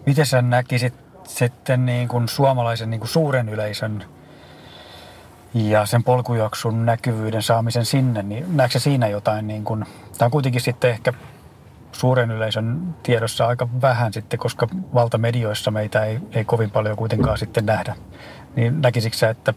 Miten 0.06 0.26
sä 0.26 0.42
näkisit 0.42 0.94
sitten 1.24 1.86
niin 1.86 2.08
kuin 2.08 2.28
suomalaisen 2.28 2.90
niin 2.90 3.00
kuin 3.00 3.08
suuren 3.08 3.48
yleisön 3.48 4.04
ja 5.54 5.86
sen 5.86 6.04
polkujuoksun 6.04 6.86
näkyvyyden 6.86 7.42
saamisen 7.42 7.84
sinne, 7.84 8.22
niin 8.22 8.56
näetkö 8.56 8.78
siinä 8.78 9.08
jotain, 9.08 9.46
niin 9.46 9.64
kuin, 9.64 9.84
tämä 10.18 10.26
on 10.26 10.30
kuitenkin 10.30 10.60
sitten 10.60 10.90
ehkä 10.90 11.12
suuren 11.92 12.30
yleisön 12.30 12.94
tiedossa 13.02 13.46
aika 13.46 13.68
vähän 13.82 14.12
sitten, 14.12 14.38
koska 14.38 14.68
valtamedioissa 14.94 15.70
meitä 15.70 16.04
ei, 16.04 16.20
ei 16.32 16.44
kovin 16.44 16.70
paljon 16.70 16.96
kuitenkaan 16.96 17.38
sitten 17.38 17.66
nähdä. 17.66 17.96
Niin 18.56 18.80
näkisikö 18.80 19.28
että 19.28 19.54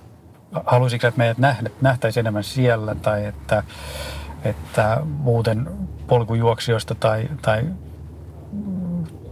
haluaisitko 0.66 1.08
että 1.08 1.18
meidät 1.18 1.38
nähdä, 1.38 1.70
nähtäisiin 1.82 2.22
enemmän 2.24 2.44
siellä 2.44 2.96
tai 2.96 3.26
että, 3.26 3.64
että 4.44 4.98
muuten 5.06 5.70
polkujuoksijoista 6.08 6.96
tai, 6.96 7.30
tai 7.42 7.66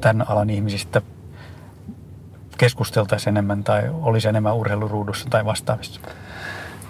tämän 0.02 0.30
alan 0.30 0.50
ihmisistä 0.50 1.02
keskusteltaisiin 2.58 3.34
enemmän 3.34 3.64
tai 3.64 3.90
olisi 3.92 4.28
enemmän 4.28 4.56
urheiluruudussa 4.56 5.30
tai 5.30 5.46
vastaavissa? 5.46 6.02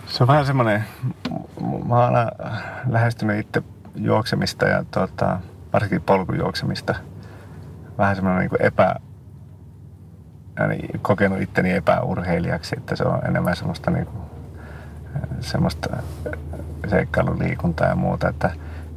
Se 0.07 0.23
on 0.23 0.27
vähän 0.27 0.45
semmoinen, 0.45 0.85
mä 1.87 2.05
aina 2.05 2.31
lähestynyt 2.89 3.39
itse 3.39 3.63
juoksemista 3.95 4.65
ja 4.65 4.85
tota, 4.91 5.39
varsinkin 5.73 6.01
polkujuoksemista 6.01 6.95
vähän 7.97 8.15
semmoinen 8.15 8.41
niin 8.41 8.65
epä, 8.65 8.95
niin 10.67 10.99
kokenut 11.01 11.41
itteni 11.41 11.71
epäurheilijaksi, 11.71 12.75
että 12.77 12.95
se 12.95 13.03
on 13.03 13.25
enemmän 13.25 13.55
semmoista, 13.55 13.91
niin 13.91 14.05
kuin, 14.05 14.21
semmoista 15.39 15.97
seikkailuliikuntaa 16.87 17.87
ja 17.87 17.95
muuta. 17.95 18.29
Että, 18.29 18.51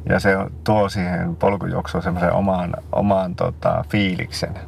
ja 0.09 0.19
se 0.19 0.35
tuo 0.63 0.89
siihen 0.89 1.35
polkujuoksuun 1.35 2.03
semmoisen 2.03 2.33
omaan, 2.33 2.73
omaan 2.91 3.35
tota, 3.35 3.85
fiiliksen. 3.89 4.59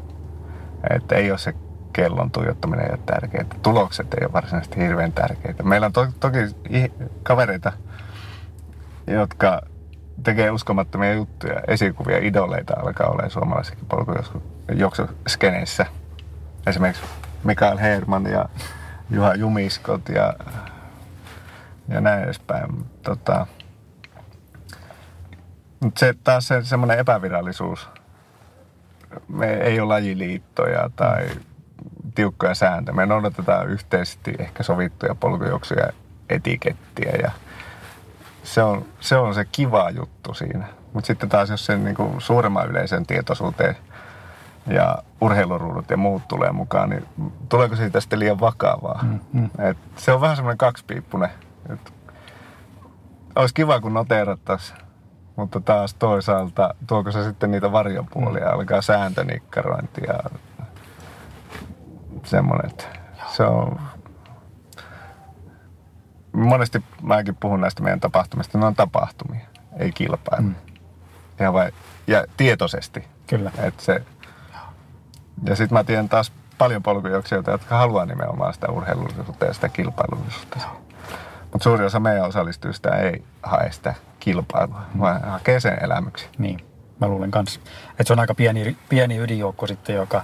Että 0.89 1.15
ei 1.15 1.32
ole 1.32 1.38
se 1.38 1.54
kellon 1.93 2.32
tuijottaminen 2.32 2.86
ei 2.86 2.91
ole 2.91 3.00
tärkeää. 3.06 3.46
Tulokset 3.62 4.13
ei 4.13 4.26
ole 4.26 4.34
varsinaisesti 4.34 4.80
hirveän 4.80 5.13
tärkeitä. 5.13 5.63
Meillä 5.63 5.86
on 5.86 5.93
to- 5.93 6.13
toki 6.20 6.39
kavereita, 7.24 7.74
jotka 9.08 9.62
tekee 10.23 10.51
uskomattomia 10.51 11.13
juttuja, 11.13 11.62
esikuvia, 11.67 12.17
idoleita 12.17 12.73
alkaa 12.80 13.08
olemaan 13.08 13.32
suomalaisessakin 13.32 13.86
polkujuoksuskeneissä. 13.86 15.86
Esimerkiksi 16.67 17.03
Mikael 17.43 17.77
Herman 17.77 18.25
ja 18.25 18.49
Juha 19.10 19.36
Jumiskot 19.36 20.10
ja, 20.10 20.34
ja 21.88 22.01
näin 22.01 22.23
edespäin. 22.23 22.86
Tota, 23.03 23.47
mutta 25.80 25.99
se 25.99 26.13
taas 26.23 26.47
se 26.47 26.63
semmoinen 26.63 26.99
epävirallisuus. 26.99 27.89
Me 29.27 29.53
ei 29.53 29.80
ole 29.80 29.88
lajiliittoja 29.88 30.89
tai 30.95 31.30
tiukkoja 32.15 32.56
sääntöjä. 32.56 32.95
Me 32.95 33.06
noudatetaan 33.06 33.69
yhteisesti 33.69 34.34
ehkä 34.39 34.63
sovittuja 34.63 35.15
polkujuoksuja 35.15 35.89
etikettiä 36.30 37.12
ja 37.21 37.32
se 38.48 38.64
on, 38.64 38.86
se 39.00 39.18
on 39.18 39.34
se 39.34 39.46
kiva 39.46 39.90
juttu 39.90 40.34
siinä. 40.34 40.68
Mutta 40.94 41.08
sitten 41.08 41.30
taas 41.30 41.50
jos 41.50 41.66
sen 41.66 41.84
niinku 41.84 42.16
suuremman 42.18 42.70
yleisön 42.70 43.06
tietoisuuteen 43.06 43.76
ja 44.68 44.98
urheiluruudut 45.22 45.90
ja 45.90 45.98
muut 45.98 46.28
tulee 46.28 46.52
mukaan, 46.52 46.90
niin 46.90 47.06
tuleeko 47.50 47.76
siitä 47.76 48.00
sitten 48.00 48.20
liian 48.20 48.40
vakavaa? 48.40 49.00
Mm, 49.04 49.20
mm. 49.34 49.50
Et 49.60 49.78
se 49.96 50.12
on 50.12 50.22
vähän 50.22 50.36
semmoinen 50.36 50.58
kaksipiippunen. 50.58 51.30
Et 51.70 51.94
olisi 53.36 53.54
kiva, 53.54 53.82
kun 53.82 53.94
noteerattaisiin, 53.94 54.80
mutta 55.36 55.60
taas 55.60 55.94
toisaalta 55.94 56.76
tuoko 56.88 57.12
se 57.12 57.24
sitten 57.24 57.52
niitä 57.52 57.72
varjopuolia, 57.72 58.46
mm. 58.46 58.54
alkaa 58.54 58.82
sääntönikkarointi 58.82 60.02
ja 60.08 60.20
semmoinen, 62.24 62.72
että 62.72 62.84
se 63.36 63.44
on... 63.44 63.80
Monesti 66.45 66.84
mäkin 67.02 67.36
puhun 67.36 67.62
näistä 67.62 67.84
meidän 67.84 68.00
tapahtumista, 68.00 68.58
ne 68.58 68.65
on 68.65 68.76
tapahtumia, 68.76 69.45
ei 69.80 69.91
kilpailu. 69.91 70.43
Mm. 70.43 70.56
Ja, 71.39 71.54
vai, 71.54 71.71
ja 72.08 72.26
tietoisesti. 72.38 73.04
Kyllä. 73.28 73.52
Että 73.58 73.84
se, 73.84 74.04
ja 75.43 75.56
sitten 75.56 75.78
mä 75.78 75.84
tiedän 75.84 76.10
taas 76.10 76.32
paljon 76.58 76.84
polkujuoksijoita, 76.84 77.52
jotka 77.52 77.78
haluaa 77.78 78.06
nimenomaan 78.06 78.54
sitä 78.54 78.71
urheilullisuutta 78.71 79.45
ja 79.45 79.54
sitä 79.54 79.69
kilpailullisuutta. 79.69 80.58
Mutta 81.41 81.63
suuri 81.63 81.86
osa 81.86 82.00
meidän 82.00 82.28
osallistujista 82.28 82.95
ei 82.95 83.23
hae 83.43 83.71
sitä 83.71 83.93
kilpailua, 84.19 84.82
mm. 84.93 85.00
vaan 85.00 85.21
hakee 85.21 85.60
sen 85.60 85.84
elämyksi. 85.84 86.28
Niin, 86.38 86.60
mä 87.00 87.08
luulen 87.08 87.32
kanssa. 87.32 87.60
Että 87.89 88.04
se 88.04 88.13
on 88.13 88.19
aika 88.19 88.36
pieni, 88.36 88.78
pieni 88.89 89.17
ydinjoukko 89.17 89.67
sitten, 89.67 89.95
joka, 89.95 90.23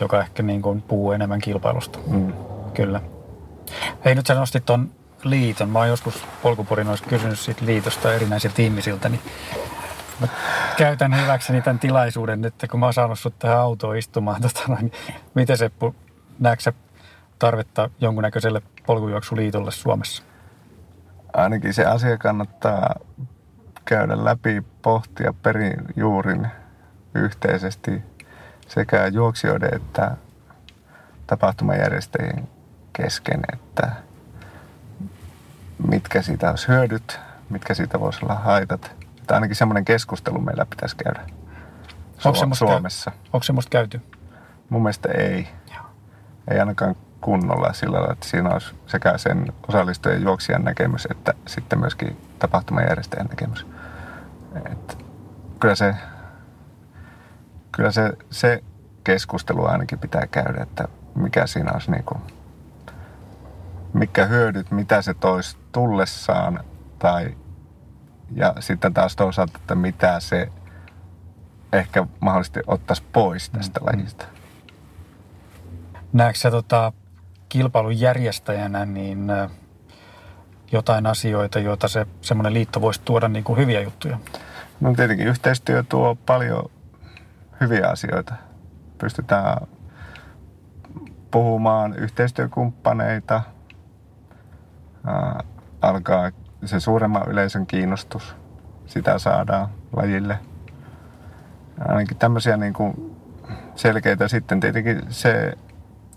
joka 0.00 0.20
ehkä 0.20 0.42
niin 0.42 0.62
kuin 0.62 0.82
puhuu 0.82 1.12
enemmän 1.12 1.40
kilpailusta. 1.40 1.98
Mm. 2.06 2.32
Kyllä. 2.74 3.00
Hei, 4.04 4.14
nyt 4.14 4.26
sä 4.26 4.34
nostit 4.34 4.64
ton 4.66 4.90
liiton. 5.24 5.70
Mä 5.70 5.78
oon 5.78 5.88
joskus 5.88 6.24
polkupurinoissa 6.42 7.06
kysynyt 7.06 7.38
siitä 7.38 7.66
liitosta 7.66 8.14
erinäisiltä 8.14 8.62
ihmisiltä, 8.62 9.08
niin 9.08 9.20
mä 10.20 10.28
käytän 10.76 11.20
hyväkseni 11.20 11.62
tämän 11.62 11.78
tilaisuuden 11.78 12.40
nyt, 12.40 12.54
kun 12.70 12.80
mä 12.80 12.86
oon 12.86 12.94
saanut 12.94 13.18
sut 13.18 13.38
tähän 13.38 13.58
autoon 13.58 13.96
istumaan. 13.96 14.42
Tota, 14.42 14.80
niin 14.80 14.92
miten 15.34 15.58
se, 15.58 15.70
näetkö 16.38 16.62
sä 16.62 16.72
tarvetta 17.38 17.90
jonkunnäköiselle 18.00 18.62
polkujuoksuliitolle 18.86 19.70
Suomessa? 19.70 20.22
Ainakin 21.32 21.74
se 21.74 21.84
asia 21.84 22.18
kannattaa 22.18 22.94
käydä 23.84 24.24
läpi, 24.24 24.62
pohtia 24.82 25.34
perin 25.42 25.84
juurin 25.96 26.46
yhteisesti 27.14 28.02
sekä 28.68 29.06
juoksijoiden 29.06 29.74
että 29.74 30.16
tapahtumajärjestäjien 31.26 32.48
kesken, 32.92 33.40
että 33.52 33.92
mitkä 35.88 36.22
siitä 36.22 36.50
olisi 36.50 36.68
hyödyt, 36.68 37.20
mitkä 37.50 37.74
siitä 37.74 38.00
voisi 38.00 38.20
olla 38.22 38.34
haitat. 38.34 38.96
Että 39.18 39.34
ainakin 39.34 39.56
semmoinen 39.56 39.84
keskustelu 39.84 40.40
meillä 40.40 40.66
pitäisi 40.66 40.96
käydä 40.96 41.20
Su- 42.18 42.54
Suomessa. 42.54 43.10
Käy, 43.10 43.20
onko 43.32 43.42
semmoista 43.42 43.70
käyty? 43.70 44.00
Mun 44.68 44.82
mielestä 44.82 45.08
ei. 45.12 45.48
Joo. 45.74 45.84
Ei 46.50 46.60
ainakaan 46.60 46.96
kunnolla 47.20 47.72
sillä 47.72 47.96
lailla, 47.96 48.12
että 48.12 48.26
siinä 48.26 48.50
olisi 48.50 48.74
sekä 48.86 49.18
sen 49.18 49.52
osallistujen 49.68 50.22
juoksijan 50.22 50.64
näkemys, 50.64 51.08
että 51.10 51.34
sitten 51.46 51.78
myöskin 51.78 52.16
tapahtumajärjestäjän 52.38 53.26
näkemys. 53.26 53.66
Et 54.72 55.04
kyllä 55.60 55.74
se 55.74 55.94
kyllä 57.72 57.90
se, 57.92 58.12
se 58.30 58.62
keskustelu 59.04 59.66
ainakin 59.66 59.98
pitää 59.98 60.26
käydä, 60.26 60.62
että 60.62 60.88
mikä 61.14 61.46
siinä 61.46 61.72
olisi 61.72 61.90
niin 61.90 62.04
kuin, 62.04 62.20
mikä 63.92 64.26
hyödyt, 64.26 64.70
mitä 64.70 65.02
se 65.02 65.14
toisi 65.14 65.56
tullessaan 65.72 66.64
tai 66.98 67.36
ja 68.34 68.54
sitten 68.60 68.94
taas 68.94 69.16
toisaalta, 69.16 69.58
että 69.58 69.74
mitä 69.74 70.20
se 70.20 70.48
ehkä 71.72 72.06
mahdollisesti 72.20 72.60
ottaisi 72.66 73.02
pois 73.12 73.50
tästä 73.50 73.80
mm. 73.80 73.86
lajista. 73.86 74.24
Näetkö 76.12 76.38
sä 76.38 76.50
tota, 76.50 76.92
kilpailun 77.48 78.00
järjestäjänä 78.00 78.84
niin 78.84 79.32
jotain 80.72 81.06
asioita, 81.06 81.58
joita 81.58 81.88
se 81.88 82.06
semmoinen 82.20 82.54
liitto 82.54 82.80
voisi 82.80 83.00
tuoda 83.04 83.28
niin 83.28 83.44
kuin 83.44 83.58
hyviä 83.58 83.80
juttuja? 83.80 84.18
No 84.80 84.94
tietenkin 84.94 85.26
yhteistyö 85.26 85.82
tuo 85.88 86.16
paljon 86.26 86.70
hyviä 87.60 87.88
asioita. 87.88 88.34
Pystytään 88.98 89.66
puhumaan 91.30 91.94
yhteistyökumppaneita, 91.94 93.42
alkaa 95.82 96.30
se 96.64 96.80
suuremman 96.80 97.28
yleisön 97.28 97.66
kiinnostus, 97.66 98.36
sitä 98.86 99.18
saadaan 99.18 99.68
lajille. 99.96 100.38
Ainakin 101.88 102.16
tämmöisiä 102.16 102.56
niin 102.56 102.72
kuin 102.72 103.16
selkeitä. 103.74 104.28
Sitten 104.28 104.60
tietenkin 104.60 105.02
se 105.08 105.58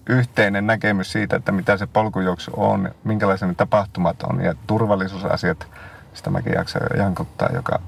yhteinen 0.10 0.68
näkemys 0.68 1.12
siitä, 1.12 1.36
että 1.36 1.52
mitä 1.52 1.78
se 1.78 1.88
polkujuoksu 1.88 2.52
on, 2.58 2.92
minkälaisia 3.04 3.48
ne 3.48 3.54
tapahtumat 3.54 4.24
on 4.24 4.42
ja 4.42 4.56
turvallisuusasiat, 4.68 5.68
sitä 6.14 6.30
mäkin 6.30 6.54
jaksan 6.54 6.82
jankuttaa 6.98 7.50
joka 7.54 7.80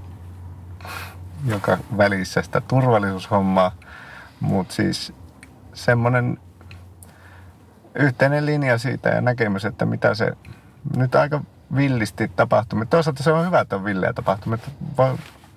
joka 1.46 1.78
välissä 1.98 2.42
sitä 2.42 2.62
turvallisuushommaa, 2.62 3.72
mutta 4.40 4.74
siis 4.74 5.14
semmoinen 5.74 6.38
yhteinen 7.96 8.46
linja 8.46 8.78
siitä 8.78 9.10
ja 9.10 9.22
näkemys, 9.22 9.66
että 9.66 9.86
mitä 9.86 10.14
se 10.14 10.32
nyt 10.96 11.16
aika 11.16 11.42
villisti 11.76 12.32
tapahtuu. 12.36 12.86
Toisaalta 12.90 13.24
se 13.24 13.32
on 13.32 13.46
hyvä, 13.46 13.60
että 13.60 13.76
on 13.76 13.86
villejä 13.86 14.14
tapahtumia. 14.14 14.58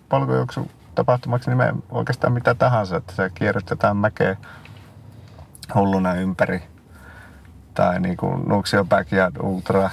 Polkujuoksu 0.09 0.71
tapahtumaksi 0.95 1.51
nimeä 1.51 1.75
oikeastaan 1.91 2.33
mitä 2.33 2.55
tahansa, 2.55 2.97
että 2.97 3.13
se 3.13 3.31
kierrätetään 3.35 3.97
mäkeä 3.97 4.37
hulluna 5.75 6.15
ympäri. 6.15 6.63
Tai 7.75 8.01
niin 8.01 8.17
kuin 8.17 8.49
Nuxio 8.49 8.85
Backyard 8.85 9.37
Ultra, 9.41 9.91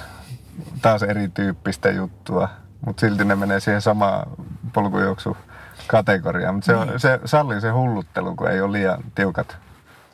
taas 0.82 1.02
erityyppistä 1.02 1.90
juttua, 1.90 2.48
mutta 2.86 3.00
silti 3.00 3.24
ne 3.24 3.36
menee 3.36 3.60
siihen 3.60 3.82
samaan 3.82 4.30
polkujuoksu 4.72 5.36
kategoria, 5.86 6.52
mutta 6.52 6.66
se, 6.66 6.84
niin. 6.84 7.00
se 7.00 7.20
sallii 7.24 7.60
se 7.60 7.70
hulluttelu, 7.70 8.36
kun 8.36 8.50
ei 8.50 8.60
ole 8.60 8.72
liian 8.72 9.04
tiukat 9.14 9.56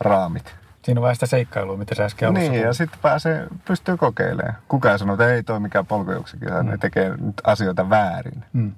raamit. 0.01 0.62
Siinä 0.85 0.99
on 0.99 1.03
vähän 1.03 1.17
sitä 1.17 1.27
seikkailua, 1.27 1.77
mitä 1.77 1.95
sä 1.95 2.05
äsken 2.05 2.35
Niin, 2.35 2.55
ja 2.55 2.61
puhuit. 2.61 2.77
sitten 2.77 3.01
pääsee, 3.03 3.47
pystyy 3.65 3.97
kokeilemaan. 3.97 4.57
Kukaan 4.69 4.99
sanoo, 4.99 5.15
että 5.15 5.35
ei 5.35 5.43
toi 5.43 5.61
mikään 5.61 5.87
polkujuoksikisa, 5.87 6.63
mm. 6.63 6.71
ne 6.71 6.79
tekee 6.79 7.09
nyt 7.17 7.41
asioita 7.45 7.91
väärin. 7.91 8.45
Mm. 8.53 8.73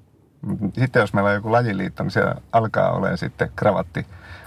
Sitten 0.72 1.00
jos 1.00 1.14
meillä 1.14 1.28
on 1.28 1.34
joku 1.34 1.52
lajiliitto, 1.52 2.02
niin 2.02 2.10
siellä 2.10 2.34
alkaa 2.52 2.90
olemaan 2.92 3.18
sitten 3.18 3.50
kravatti 3.56 4.06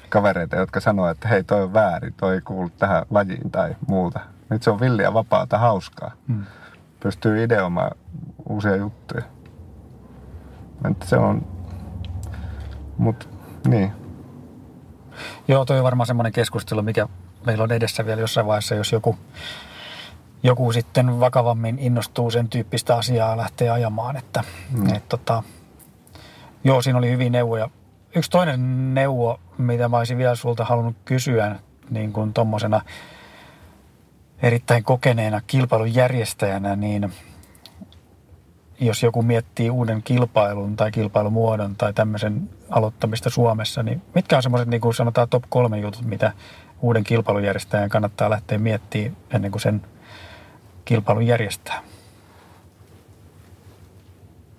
kavereita, 0.09 0.55
jotka 0.55 0.79
sanoo, 0.79 1.09
että 1.09 1.27
hei 1.27 1.43
toi 1.43 1.63
on 1.63 1.73
väärin, 1.73 2.13
toi 2.17 2.33
ei 2.33 2.41
kuulu 2.41 2.69
tähän 2.69 3.05
lajiin 3.09 3.51
tai 3.51 3.75
muuta. 3.87 4.19
Nyt 4.49 4.63
se 4.63 4.69
on 4.69 4.79
villiä, 4.79 5.13
vapaata, 5.13 5.57
hauskaa. 5.57 6.11
Mm. 6.27 6.43
Pystyy 6.99 7.43
ideoimaan 7.43 7.91
uusia 8.49 8.75
juttuja. 8.75 9.23
Että 10.91 11.05
se 11.05 11.17
on, 11.17 11.47
mut 12.97 13.29
niin. 13.67 13.91
Joo, 15.47 15.65
toi 15.65 15.77
on 15.77 15.83
varmaan 15.83 16.07
semmoinen 16.07 16.31
keskustelu, 16.33 16.81
mikä 16.81 17.07
meillä 17.47 17.63
on 17.63 17.71
edessä 17.71 18.05
vielä 18.05 18.21
jossain 18.21 18.47
vaiheessa, 18.47 18.75
jos 18.75 18.91
joku, 18.91 19.17
joku 20.43 20.71
sitten 20.71 21.19
vakavammin 21.19 21.79
innostuu 21.79 22.31
sen 22.31 22.49
tyyppistä 22.49 22.95
asiaa 22.95 23.37
lähteä 23.37 23.73
ajamaan. 23.73 24.17
Että, 24.17 24.43
mm. 24.71 24.95
et, 24.95 25.09
tota, 25.09 25.43
joo, 26.63 26.81
siinä 26.81 26.99
oli 26.99 27.11
hyviä 27.11 27.29
neuvoja. 27.29 27.69
Yksi 28.15 28.31
toinen 28.31 28.93
neuvo, 28.93 29.39
mitä 29.57 29.89
mä 29.89 29.97
olisin 29.97 30.17
vielä 30.17 30.35
sulta 30.35 30.65
halunnut 30.65 30.95
kysyä, 31.05 31.55
niin 31.89 32.13
kuin 32.13 32.33
tommosena 32.33 32.81
erittäin 34.41 34.83
kokeneena 34.83 35.41
kilpailun 35.47 35.95
järjestäjänä, 35.95 36.75
niin 36.75 37.13
jos 38.79 39.03
joku 39.03 39.21
miettii 39.21 39.69
uuden 39.69 40.03
kilpailun 40.03 40.75
tai 40.75 40.91
kilpailumuodon 40.91 41.75
tai 41.75 41.93
tämmöisen 41.93 42.49
aloittamista 42.69 43.29
Suomessa, 43.29 43.83
niin 43.83 44.01
mitkä 44.15 44.35
on 44.35 44.43
semmoiset, 44.43 44.67
niin 44.67 44.81
kuin 44.81 44.93
sanotaan 44.93 45.29
top 45.29 45.43
kolme 45.49 45.79
jutut, 45.79 46.05
mitä 46.05 46.31
uuden 46.81 47.03
kilpailujärjestäjän 47.03 47.89
kannattaa 47.89 48.29
lähteä 48.29 48.57
miettimään 48.57 49.15
ennen 49.31 49.51
kuin 49.51 49.61
sen 49.61 49.81
kilpailun 50.85 51.27
järjestää? 51.27 51.81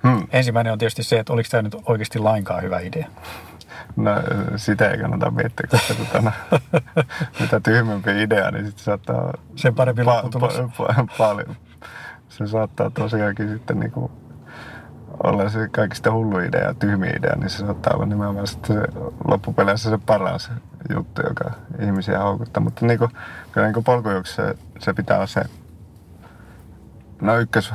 Hmm. 0.03 0.27
Ensimmäinen 0.33 0.73
on 0.73 0.79
tietysti 0.79 1.03
se, 1.03 1.19
että 1.19 1.33
oliko 1.33 1.49
tämä 1.51 1.63
nyt 1.63 1.77
oikeasti 1.87 2.19
lainkaan 2.19 2.63
hyvä 2.63 2.81
idea. 2.81 3.07
No 3.97 4.11
sitä 4.57 4.91
ei 4.91 4.99
kannata 4.99 5.31
miettiä, 5.31 5.67
koska 5.71 5.95
tota, 5.95 6.33
mitä 7.41 7.61
tyhmempi 7.61 8.23
idea, 8.23 8.51
niin 8.51 8.67
sitten 8.67 8.85
saattaa 8.85 9.33
Sen 9.57 9.75
parempi 9.75 10.05
lopputulos. 10.05 10.59
pa- 10.59 10.95
pa- 10.95 11.07
paljon. 11.19 11.57
Se 12.29 12.47
saattaa 12.47 12.91
tosiaankin 12.91 13.49
sitten 13.49 13.81
niinku 13.81 14.11
olla 15.23 15.49
se 15.49 15.69
kaikista 15.69 16.13
hullu 16.13 16.39
idea 16.39 16.61
ja 16.61 16.75
tyhmi 16.75 17.07
idea, 17.09 17.37
niin 17.37 17.51
se 17.51 17.59
saattaa 17.59 17.95
olla 17.95 18.07
nimenomaan 18.07 18.47
sitten 18.47 18.77
se 18.77 18.83
loppupeleissä 19.29 19.91
se 19.91 19.99
paras 20.07 20.51
juttu, 20.95 21.23
joka 21.29 21.51
ihmisiä 21.81 22.19
houkuttaa. 22.19 22.63
Mutta 22.63 22.87
niinku, 22.87 23.09
kyllä 23.53 23.67
niinku 23.67 23.83
polkujuoksussa 23.83 24.43
se, 24.47 24.55
se 24.79 24.93
pitää 24.93 25.17
olla 25.17 25.27
se, 25.27 25.43
no 27.21 27.37
ykkös, 27.37 27.75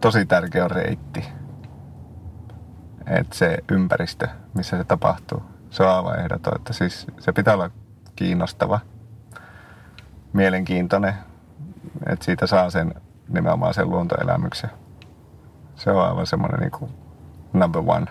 tosi 0.00 0.26
tärkeä 0.26 0.64
on 0.64 0.70
reitti. 0.70 1.24
Että 3.06 3.36
se 3.36 3.58
ympäristö, 3.70 4.28
missä 4.54 4.76
se 4.76 4.84
tapahtuu, 4.84 5.42
se 5.70 5.82
on 5.82 5.90
aivan 5.90 6.20
ehdoton. 6.20 6.56
Että 6.56 6.72
siis 6.72 7.06
se 7.18 7.32
pitää 7.32 7.54
olla 7.54 7.70
kiinnostava, 8.16 8.80
mielenkiintoinen, 10.32 11.14
että 12.06 12.24
siitä 12.24 12.46
saa 12.46 12.70
sen 12.70 12.94
nimenomaan 13.28 13.74
sen 13.74 13.90
luontoelämyksen. 13.90 14.70
Se 15.76 15.90
on 15.90 16.04
aivan 16.04 16.26
semmoinen 16.26 16.60
niin 16.60 16.70
kuin 16.70 16.90
number 17.52 17.82
one. 17.86 18.06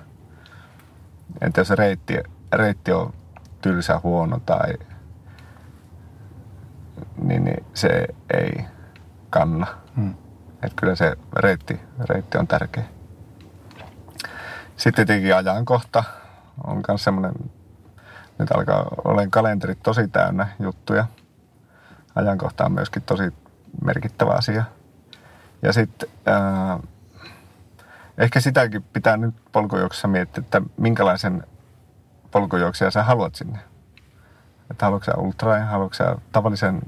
Että 1.42 1.62
jos 1.62 1.70
reitti, 1.70 2.18
reitti 2.54 2.92
on 2.92 3.14
tylsä, 3.62 4.00
huono 4.04 4.40
tai 4.46 4.74
niin, 7.22 7.44
niin 7.44 7.66
se 7.74 8.08
ei 8.34 8.66
kanna. 9.30 9.68
Hmm. 9.96 10.14
Että 10.54 10.76
kyllä 10.76 10.96
se 10.96 11.18
reitti, 11.36 11.80
reitti 12.10 12.38
on 12.38 12.48
tärkeä. 12.48 12.84
Sitten 14.78 15.08
tietenkin 15.08 15.36
ajankohta 15.36 16.04
on 16.64 16.84
myös 16.88 17.04
semmoinen, 17.04 17.34
nyt 18.38 18.52
alkaa 18.52 18.88
olen 19.04 19.32
kalenterit 19.32 19.80
tosi 19.84 20.08
täynnä 20.08 20.48
juttuja. 20.60 21.06
Ajankohta 22.16 22.66
on 22.66 22.72
myöskin 22.72 23.02
tosi 23.02 23.34
merkittävä 23.86 24.32
asia. 24.32 24.64
Ja 25.62 25.74
sitten 25.74 26.10
äh, 26.28 26.80
ehkä 28.18 28.40
sitäkin 28.40 28.84
pitää 28.84 29.18
nyt 29.18 29.36
polkujuoksussa 29.52 30.08
miettiä, 30.08 30.42
että 30.42 30.62
minkälaisen 30.78 31.44
polkujuoksia 32.32 32.92
sä 32.92 33.04
haluat 33.04 33.36
sinne. 33.36 33.60
Että 34.72 34.86
haluatko 34.86 35.06
sä 35.06 35.18
ultra, 35.18 35.66
haluatko 35.66 35.94
sä 35.94 36.16
tavallisen 36.32 36.82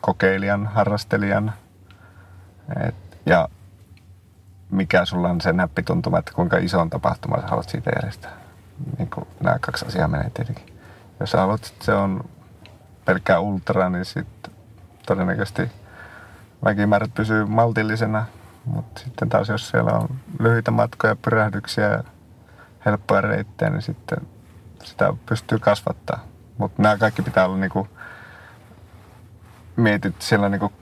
kokeilijan, 0.00 0.66
harrastelijan. 0.66 1.52
Et, 2.86 2.94
ja 3.26 3.48
mikä 4.70 5.04
sulla 5.04 5.28
on 5.28 5.40
se 5.40 5.52
näppituntuma, 5.52 6.18
että 6.18 6.32
kuinka 6.32 6.56
ison 6.56 6.90
tapahtuman 6.90 7.40
sä 7.40 7.46
haluat 7.46 7.68
siitä 7.68 7.90
järjestää. 7.96 8.32
Niin 8.98 9.10
kuin 9.10 9.26
nämä 9.40 9.58
kaksi 9.58 9.86
asiaa 9.86 10.08
menee 10.08 10.30
tietenkin. 10.30 10.76
Jos 11.20 11.30
sä 11.30 11.40
haluat, 11.40 11.66
että 11.66 11.84
se 11.84 11.94
on 11.94 12.24
pelkkää 13.04 13.40
ultra, 13.40 13.90
niin 13.90 14.04
sitten 14.04 14.52
todennäköisesti 15.06 15.70
väkimäärät 16.64 17.14
pysyy 17.14 17.44
maltillisena. 17.44 18.24
Mutta 18.64 19.00
sitten 19.00 19.28
taas 19.28 19.48
jos 19.48 19.68
siellä 19.68 19.92
on 19.92 20.08
lyhyitä 20.38 20.70
matkoja, 20.70 21.16
pyrähdyksiä 21.16 21.88
ja 21.88 22.04
helppoja 22.86 23.20
reittejä, 23.20 23.70
niin 23.70 23.82
sitten 23.82 24.18
sitä 24.86 25.12
pystyy 25.26 25.58
kasvattaa. 25.58 26.20
Mutta 26.58 26.82
nämä 26.82 26.96
kaikki 26.96 27.22
pitää 27.22 27.44
olla 27.44 27.56
niinku 27.56 27.88
mietit 29.76 30.22
siellä 30.22 30.48
niinku 30.48 30.72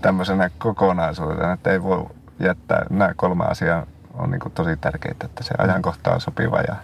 tämmöisenä 0.00 0.50
kokonaisuutena, 0.58 1.52
että 1.52 1.70
ei 1.70 1.82
voi 1.82 2.06
jättää, 2.38 2.86
nämä 2.90 3.14
kolme 3.16 3.44
asiaa 3.44 3.86
on 4.14 4.30
niinku 4.30 4.50
tosi 4.50 4.76
tärkeitä, 4.76 5.26
että 5.26 5.44
se 5.44 5.54
ajankohta 5.58 6.14
on 6.14 6.20
sopiva 6.20 6.60
ja 6.60 6.76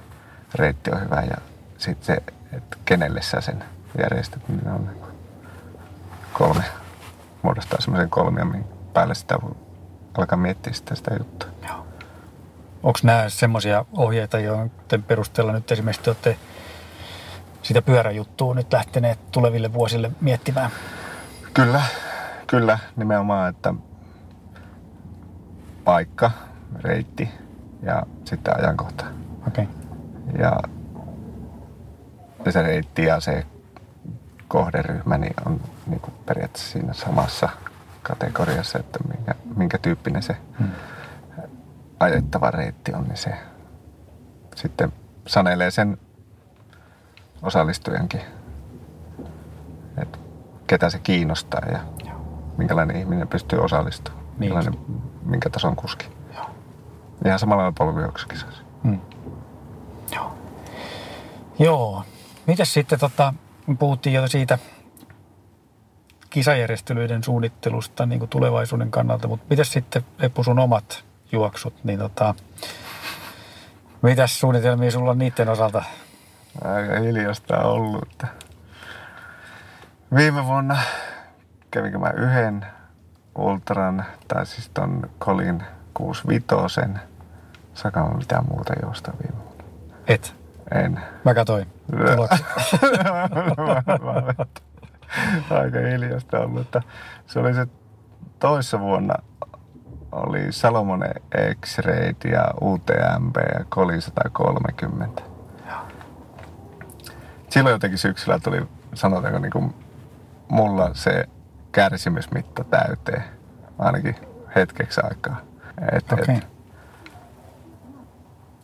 reitti 0.54 0.90
on 0.90 1.00
hyvä 1.00 1.22
ja 1.30 1.36
sitten 1.78 2.06
se, 2.06 2.22
että 2.52 2.76
kenelle 2.84 3.22
sä 3.22 3.40
sen 3.40 3.64
järjestät, 4.02 4.48
niin 4.48 4.68
on 4.68 4.86
niinku 4.86 5.06
kolme, 6.32 6.64
muodostaa 7.42 7.80
semmoisen 7.80 8.10
kolmion, 8.10 8.64
päälle 8.92 9.14
sitä 9.14 9.38
voi 9.42 9.56
alkaa 10.18 10.38
miettiä 10.38 10.72
sitä, 10.72 10.94
sitä 10.94 11.14
juttua. 11.18 11.48
Onko 12.86 12.98
nämä 13.02 13.28
semmoisia 13.28 13.84
ohjeita, 13.92 14.38
joiden 14.38 15.02
perusteella 15.06 15.52
nyt 15.52 15.72
esimerkiksi 15.72 16.02
te 16.02 16.10
olette 16.10 16.36
sitä 17.62 17.82
pyöräjuttua 17.82 18.54
nyt 18.54 18.72
lähteneet 18.72 19.30
tuleville 19.30 19.72
vuosille 19.72 20.10
miettimään? 20.20 20.70
Kyllä, 21.54 21.82
kyllä, 22.46 22.78
nimenomaan, 22.96 23.50
että 23.50 23.74
paikka, 25.84 26.30
reitti 26.82 27.28
ja 27.82 28.02
sitten 28.24 28.58
ajankohta. 28.58 29.04
Okei. 29.46 29.64
Okay. 29.64 30.40
Ja, 30.42 30.60
ja 32.44 32.52
se 32.52 32.62
reitti 32.62 33.04
ja 33.04 33.20
se 33.20 33.46
kohderyhmä 34.48 35.18
niin 35.18 35.34
on 35.46 35.60
niin 35.86 36.00
kuin 36.00 36.14
periaatteessa 36.26 36.72
siinä 36.72 36.92
samassa 36.92 37.48
kategoriassa, 38.02 38.78
että 38.78 38.98
minkä, 39.08 39.34
minkä 39.56 39.78
tyyppinen 39.78 40.22
se 40.22 40.36
Hmm. 40.58 40.68
Ajettava 42.00 42.50
reitti 42.50 42.92
on, 42.94 43.04
niin 43.04 43.16
se 43.16 43.30
sitten 44.56 44.92
sanelee 45.26 45.70
sen 45.70 45.98
osallistujankin, 47.42 48.20
että 50.02 50.18
ketä 50.66 50.90
se 50.90 50.98
kiinnostaa 50.98 51.60
ja 51.72 51.78
minkälainen 52.56 52.96
ihminen 52.96 53.28
pystyy 53.28 53.58
osallistumaan, 53.58 54.24
Niin. 54.38 54.52
minkä 55.22 55.50
tason 55.50 55.76
kuski. 55.76 56.06
Ihan 57.24 57.38
samalla 57.38 57.62
lailla 57.62 57.74
polkujuoksukisoissa. 57.78 58.62
Hmm. 58.82 59.00
Joo. 60.14 60.34
Joo. 61.58 62.02
Mitäs 62.46 62.72
sitten, 62.74 62.98
tota, 62.98 63.34
puhuttiin 63.78 64.14
jo 64.14 64.28
siitä 64.28 64.58
kisajärjestelyiden 66.30 67.24
suunnittelusta 67.24 68.06
niin 68.06 68.18
kuin 68.18 68.28
tulevaisuuden 68.28 68.90
kannalta, 68.90 69.28
mutta 69.28 69.46
mitäs 69.50 69.72
sitten 69.72 70.04
Eppu 70.20 70.44
sun 70.44 70.58
omat 70.58 71.04
juoksut, 71.32 71.84
niin 71.84 71.98
tota, 71.98 72.34
mitäs 74.02 74.40
suunnitelmia 74.40 74.90
sulla 74.90 75.10
on 75.10 75.18
niiden 75.18 75.48
osalta? 75.48 75.84
Aika 76.64 77.00
hiljasta 77.00 77.58
on 77.58 77.64
ollut. 77.64 78.02
Että 78.12 78.26
viime 80.14 80.46
vuonna 80.46 80.78
kävinkö 81.70 81.98
mä 81.98 82.10
yhden 82.10 82.66
ultran, 83.38 84.04
tai 84.28 84.46
siis 84.46 84.70
ton 84.74 85.10
Kolin 85.18 85.62
65. 85.94 86.80
Saanko 87.74 88.00
mä 88.00 88.08
mitään 88.08 88.44
muuta 88.48 88.72
juosta 88.82 89.12
viime 89.22 89.44
vuonna? 89.44 89.64
Et. 90.06 90.34
En. 90.74 91.00
Mä 91.24 91.34
katoin. 91.34 91.66
Aika 95.50 95.78
hiljasta 95.78 96.38
ollut. 96.40 96.60
Että 96.60 96.82
se 97.26 97.38
oli 97.38 97.54
se 97.54 97.66
toissa 98.38 98.80
vuonna 98.80 99.14
oli 100.16 100.52
Salomon 100.52 101.04
X-Raid 101.60 102.30
ja 102.30 102.50
UTMB 102.60 103.36
ja 103.36 103.64
Koli 103.68 104.00
130. 104.00 105.22
silloin 107.50 107.72
jotenkin 107.72 107.98
syksyllä 107.98 108.38
tuli, 108.38 108.66
sanotaanko 108.94 109.38
niin 109.38 109.52
kuin 109.52 109.74
mulla 110.48 110.90
se 110.94 111.24
kärsimysmitta 111.72 112.64
täyteen, 112.64 113.24
ainakin 113.78 114.16
hetkeksi 114.56 115.00
aikaa. 115.04 115.36
Et, 115.92 116.12
Okei. 116.12 116.36
et, 116.36 116.46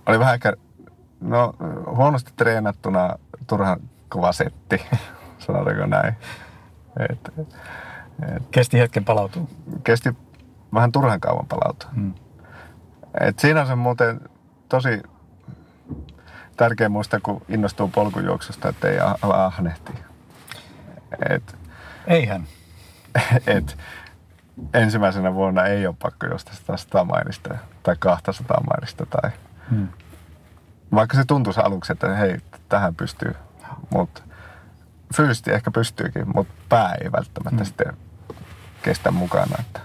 oli 0.07 0.19
vähän 0.19 0.35
ehkä, 0.35 0.53
no 1.21 1.55
huonosti 1.97 2.33
treenattuna 2.37 3.19
turhan 3.47 3.81
kova 4.09 4.33
setti, 4.33 4.83
sanotaanko 5.47 5.87
näin. 5.87 6.15
Et, 7.11 7.33
Kesti 8.51 8.79
hetken 8.79 9.05
palautua. 9.05 9.43
kesti 9.85 10.17
vähän 10.75 10.93
turhan 10.93 11.21
kauan 11.21 11.47
palautua. 11.47 11.91
Mm. 11.93 12.15
Et 13.21 13.39
siinä 13.39 13.61
on 13.61 13.67
se 13.67 13.75
muuten 13.75 14.21
tosi 14.69 15.03
tärkeä 16.57 16.89
muistaa, 16.89 17.21
kun 17.21 17.43
innostuu 17.49 17.89
polkujuoksusta, 17.89 18.69
että 18.69 18.89
ei 18.89 18.99
ala 19.01 19.47
ahnehtia. 19.47 20.05
Et, 21.31 21.57
Eihän. 22.07 22.45
et 23.47 23.79
ensimmäisenä 24.75 25.35
vuonna 25.35 25.65
ei 25.65 25.87
ole 25.87 25.97
pakko 26.03 26.27
juosta 26.27 26.55
sitä 26.55 26.77
100 26.77 27.05
mainista 27.05 27.55
tai 27.83 27.97
200 27.99 28.61
mainista 28.71 29.07
tai 29.07 29.31
Mm. 29.71 29.89
vaikka 30.95 31.17
se 31.17 31.25
tuntuisi 31.25 31.61
aluksi, 31.61 31.93
että 31.93 32.17
hei, 32.17 32.39
tähän 32.69 32.95
pystyy, 32.95 33.35
mutta 33.91 34.23
fyysisesti 35.17 35.53
ehkä 35.53 35.71
pystyykin, 35.71 36.25
mutta 36.35 36.55
pää 36.69 36.95
ei 36.95 37.13
välttämättä 37.13 37.61
mm. 37.61 37.65
sitten 37.65 37.97
kestä 38.83 39.11
mukana. 39.11 39.57
Että. 39.61 39.81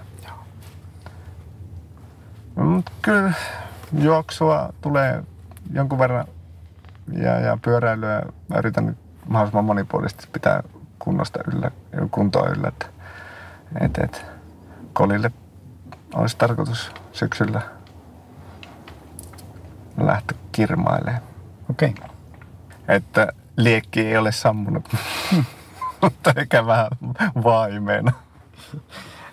Mut 2.57 2.89
kyllä 3.01 3.33
juoksua 3.99 4.73
tulee 4.81 5.23
jonkun 5.73 5.99
verran 5.99 6.27
ja, 7.13 7.39
ja 7.39 7.57
pyöräilyä 7.61 8.21
mä 8.47 8.57
yritän 8.57 8.85
nyt 8.85 8.97
mahdollisimman 9.27 9.65
monipuolisesti 9.65 10.27
pitää 10.33 10.63
kunnosta 10.99 11.39
yllä, 11.53 11.71
kuntoa 12.11 12.49
yllä. 12.49 12.67
Että, 12.67 12.85
et, 13.81 13.97
et, 13.97 14.25
kolille 14.93 15.31
olisi 16.13 16.37
tarkoitus 16.37 16.91
syksyllä 17.11 17.61
lähteä 19.97 20.37
kirmailemaan. 20.51 21.21
Okei. 21.69 21.95
Että 22.87 23.33
liekki 23.57 24.01
ei 24.01 24.17
ole 24.17 24.31
sammunut, 24.31 24.89
mutta 26.01 26.33
ehkä 26.35 26.65
vähän 26.65 26.87
vaimeena. 27.43 28.11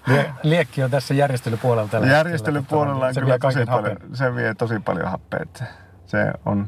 Lie- 0.08 0.32
liekki 0.42 0.82
on 0.82 0.90
tässä 0.90 1.14
järjestelypuolella 1.14 1.88
tällä. 1.88 2.06
Järjestelypuolella 2.06 3.06
on 3.06 3.14
kyllä 3.14 3.38
tosi 3.38 3.66
paljon, 3.66 3.96
se 4.12 4.34
vie 4.34 4.54
tosi 4.54 4.80
paljon 4.80 5.10
happea. 5.10 5.40
että 5.42 5.64
Se 6.06 6.32
on, 6.46 6.66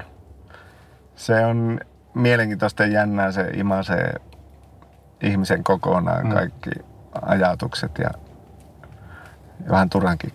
se 1.17 1.47
on 1.47 1.81
mielenkiintoista 2.15 2.83
ja 2.83 2.89
jännää, 2.93 3.33
se 3.33 3.51
imasee 3.55 4.15
ihmisen 5.23 5.65
kokonaan 5.65 6.27
Mm. 6.27 6.33
kaikki 6.33 6.71
ajatukset 7.23 7.99
ja 7.99 8.11
vähän 9.71 9.91
turhankin 9.91 10.33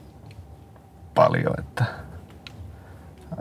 paljon, 1.15 1.53
että 1.59 1.85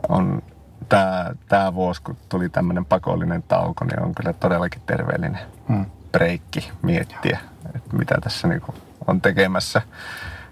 on 0.08 0.42
tämä, 0.88 1.30
tämä 1.48 1.74
vuosi, 1.74 2.02
kun 2.02 2.16
tuli 2.28 2.48
tämmöinen 2.48 2.84
pakollinen 2.84 3.42
tauko, 3.42 3.84
niin 3.84 4.02
on 4.02 4.14
kyllä 4.14 4.32
todellakin 4.32 4.82
terveellinen 4.86 5.40
Mm. 5.68 5.86
breikki 6.12 6.72
miettiä, 6.82 7.38
että 7.74 7.96
mitä 7.96 8.14
tässä 8.22 8.48
niinku 8.48 8.74
on 9.07 9.20
tekemässä 9.20 9.82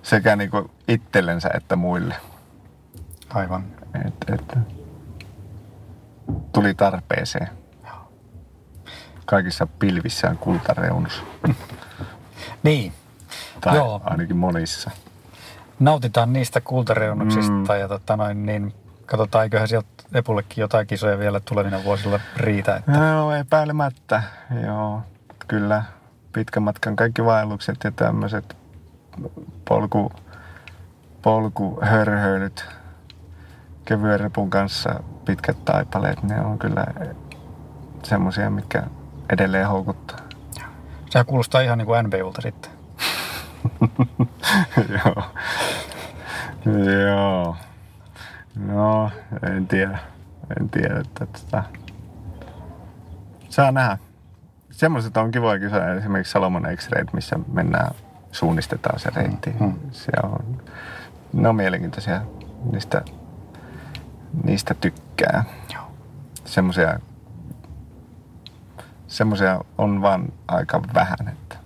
sekä 0.03 0.36
niinku 0.36 0.70
itsellensä 0.88 1.51
että 1.55 1.76
muille. 1.76 2.14
Aivan. 3.34 3.64
Et, 4.07 4.14
et, 4.34 4.59
tuli 6.53 6.74
tarpeeseen. 6.74 7.49
Kaikissa 9.26 9.66
pilvissä 9.66 10.30
on 10.30 10.38
kultareunus. 10.38 11.22
Niin. 12.62 12.92
Tai 13.61 13.76
Joo. 13.76 14.01
ainakin 14.05 14.36
monissa. 14.36 14.90
Nautitaan 15.80 16.32
niistä 16.32 16.61
kultareunuksista 16.61 17.53
Mm. 17.72 17.80
ja 17.80 17.88
tota 17.88 18.16
noin, 18.16 18.46
niin 18.46 18.74
katsotaan, 19.07 19.44
eiköhän 19.44 19.68
sieltä 19.68 19.88
Epullekin 20.14 20.62
jotain 20.62 20.86
kisoja 20.86 21.18
vielä 21.18 21.40
tulevina 21.40 21.84
vuosilla 21.84 22.20
riitä. 22.36 22.76
Että 22.76 22.90
No 22.92 23.34
epäilemättä, 23.34 24.22
joo. 24.66 25.03
Kyllä 25.49 25.82
pitkän 26.33 26.62
matkan 26.62 26.97
kaikki 26.97 27.24
vaellukset 27.24 27.76
ja 27.85 27.91
tämmöiset 27.91 28.57
polku, 29.64 30.12
polkuhörhöilyt 31.22 32.64
kevyen 33.85 34.20
repun 34.20 34.51
kanssa 34.51 35.01
pitkät 35.24 35.64
taipaleet, 35.64 36.22
ne 36.22 36.41
on 36.41 36.59
kyllä 36.59 36.87
semmoisia, 38.03 38.51
mitkä 38.51 38.83
edelleen 39.33 39.68
houkuttaa. 39.68 40.18
sehän 41.11 41.26
kuulostaa 41.26 41.61
ihan 41.61 41.79
niin 41.79 41.87
kuin 41.87 42.05
NBUlta 42.05 42.43
sitten. 42.43 42.70
Joo. 45.05 45.24
Joo. 47.05 47.57
No, 48.57 49.11
en 49.43 49.66
tiedä. 49.66 49.99
En 50.61 50.70
tiedä, 50.70 51.01
että 51.01 51.26
tota... 51.26 51.64
Saa 53.49 53.72
nähdä. 53.72 53.99
Semmoiset 54.79 55.16
on 55.16 55.31
kivoja 55.31 55.61
kisoja, 55.61 55.95
esimerkiksi 55.95 56.31
Salomon 56.31 56.66
X-Raid, 56.76 57.09
missä 57.12 57.37
mennään, 57.53 57.95
suunnistetaan 58.33 59.01
se 59.01 59.11
reitti. 59.14 59.55
Mm. 59.61 59.74
Se 59.93 60.12
on, 60.22 60.62
ne 61.33 61.49
on 61.49 61.57
mielenkiintoisia. 61.57 62.20
Niistä, 62.72 63.03
niistä 64.45 64.74
tykkää. 64.74 65.45
Joo. 65.74 65.83
Semmoisia, 66.45 67.01
semmoisia 69.09 69.61
on 69.79 70.03
vaan 70.03 70.33
aika 70.49 70.83
vähän, 70.95 71.29
että 71.29 71.57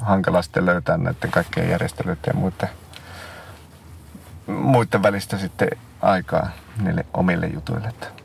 hankala 0.00 0.42
sitten 0.42 0.66
löytää 0.66 0.96
näiden 0.96 1.30
kaikkien 1.30 1.70
järjestelyiden 1.70 2.22
ja 2.26 2.34
muiden, 2.34 2.68
muiden 4.46 5.02
välistä 5.02 5.38
sitten 5.38 5.68
aikaa 6.02 6.48
niille 6.82 7.06
omille 7.14 7.46
jutuille. 7.46 7.88
Että. 7.88 8.17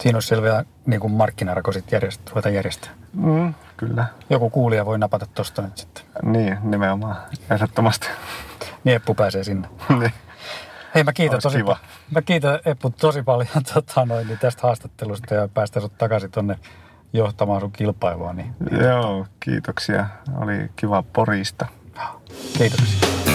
Siinä 0.00 0.16
olisi 0.16 0.28
selviä 0.28 0.64
niin 0.86 1.00
kuin 1.00 1.12
markkinarako 1.12 1.72
sitten 1.72 1.96
järjest, 1.96 2.30
ruveta 2.30 2.48
järjestää. 2.48 2.90
Mm, 3.12 3.54
kyllä. 3.76 4.06
Joku 4.30 4.50
kuulija 4.50 4.86
voi 4.86 4.98
napata 4.98 5.26
tosta 5.34 5.62
nyt 5.62 5.78
sitten. 5.78 6.04
Niin, 6.22 6.58
nimenomaan. 6.62 7.16
Ehdottomasti. 7.50 8.08
Niin 8.84 8.96
Eppu 8.96 9.14
pääsee 9.14 9.44
sinne. 9.44 9.68
niin. 9.98 10.12
Hei 10.94 11.04
mä 11.04 11.12
kiitän 11.12 11.40
tosi 11.40 11.56
kiva. 11.58 11.76
Mä 12.10 12.22
kiitän 12.22 12.58
Eppu 12.64 12.90
tosi 12.90 13.22
paljon 13.22 13.48
tota, 13.74 14.06
noin, 14.06 14.26
niin 14.26 14.38
tästä 14.38 14.62
haastattelusta 14.62 15.34
ja 15.34 15.48
päästä 15.48 15.80
sut 15.80 15.98
takaisin 15.98 16.30
tonne 16.30 16.58
johtamaan 17.12 17.60
sun 17.60 17.72
kilpailua. 17.72 18.32
Niin 18.32 18.54
Joo, 18.70 19.26
kiitoksia. 19.40 20.06
Oli 20.36 20.70
kiva 20.76 21.02
porista. 21.12 21.66
kiitoksia. 22.58 23.25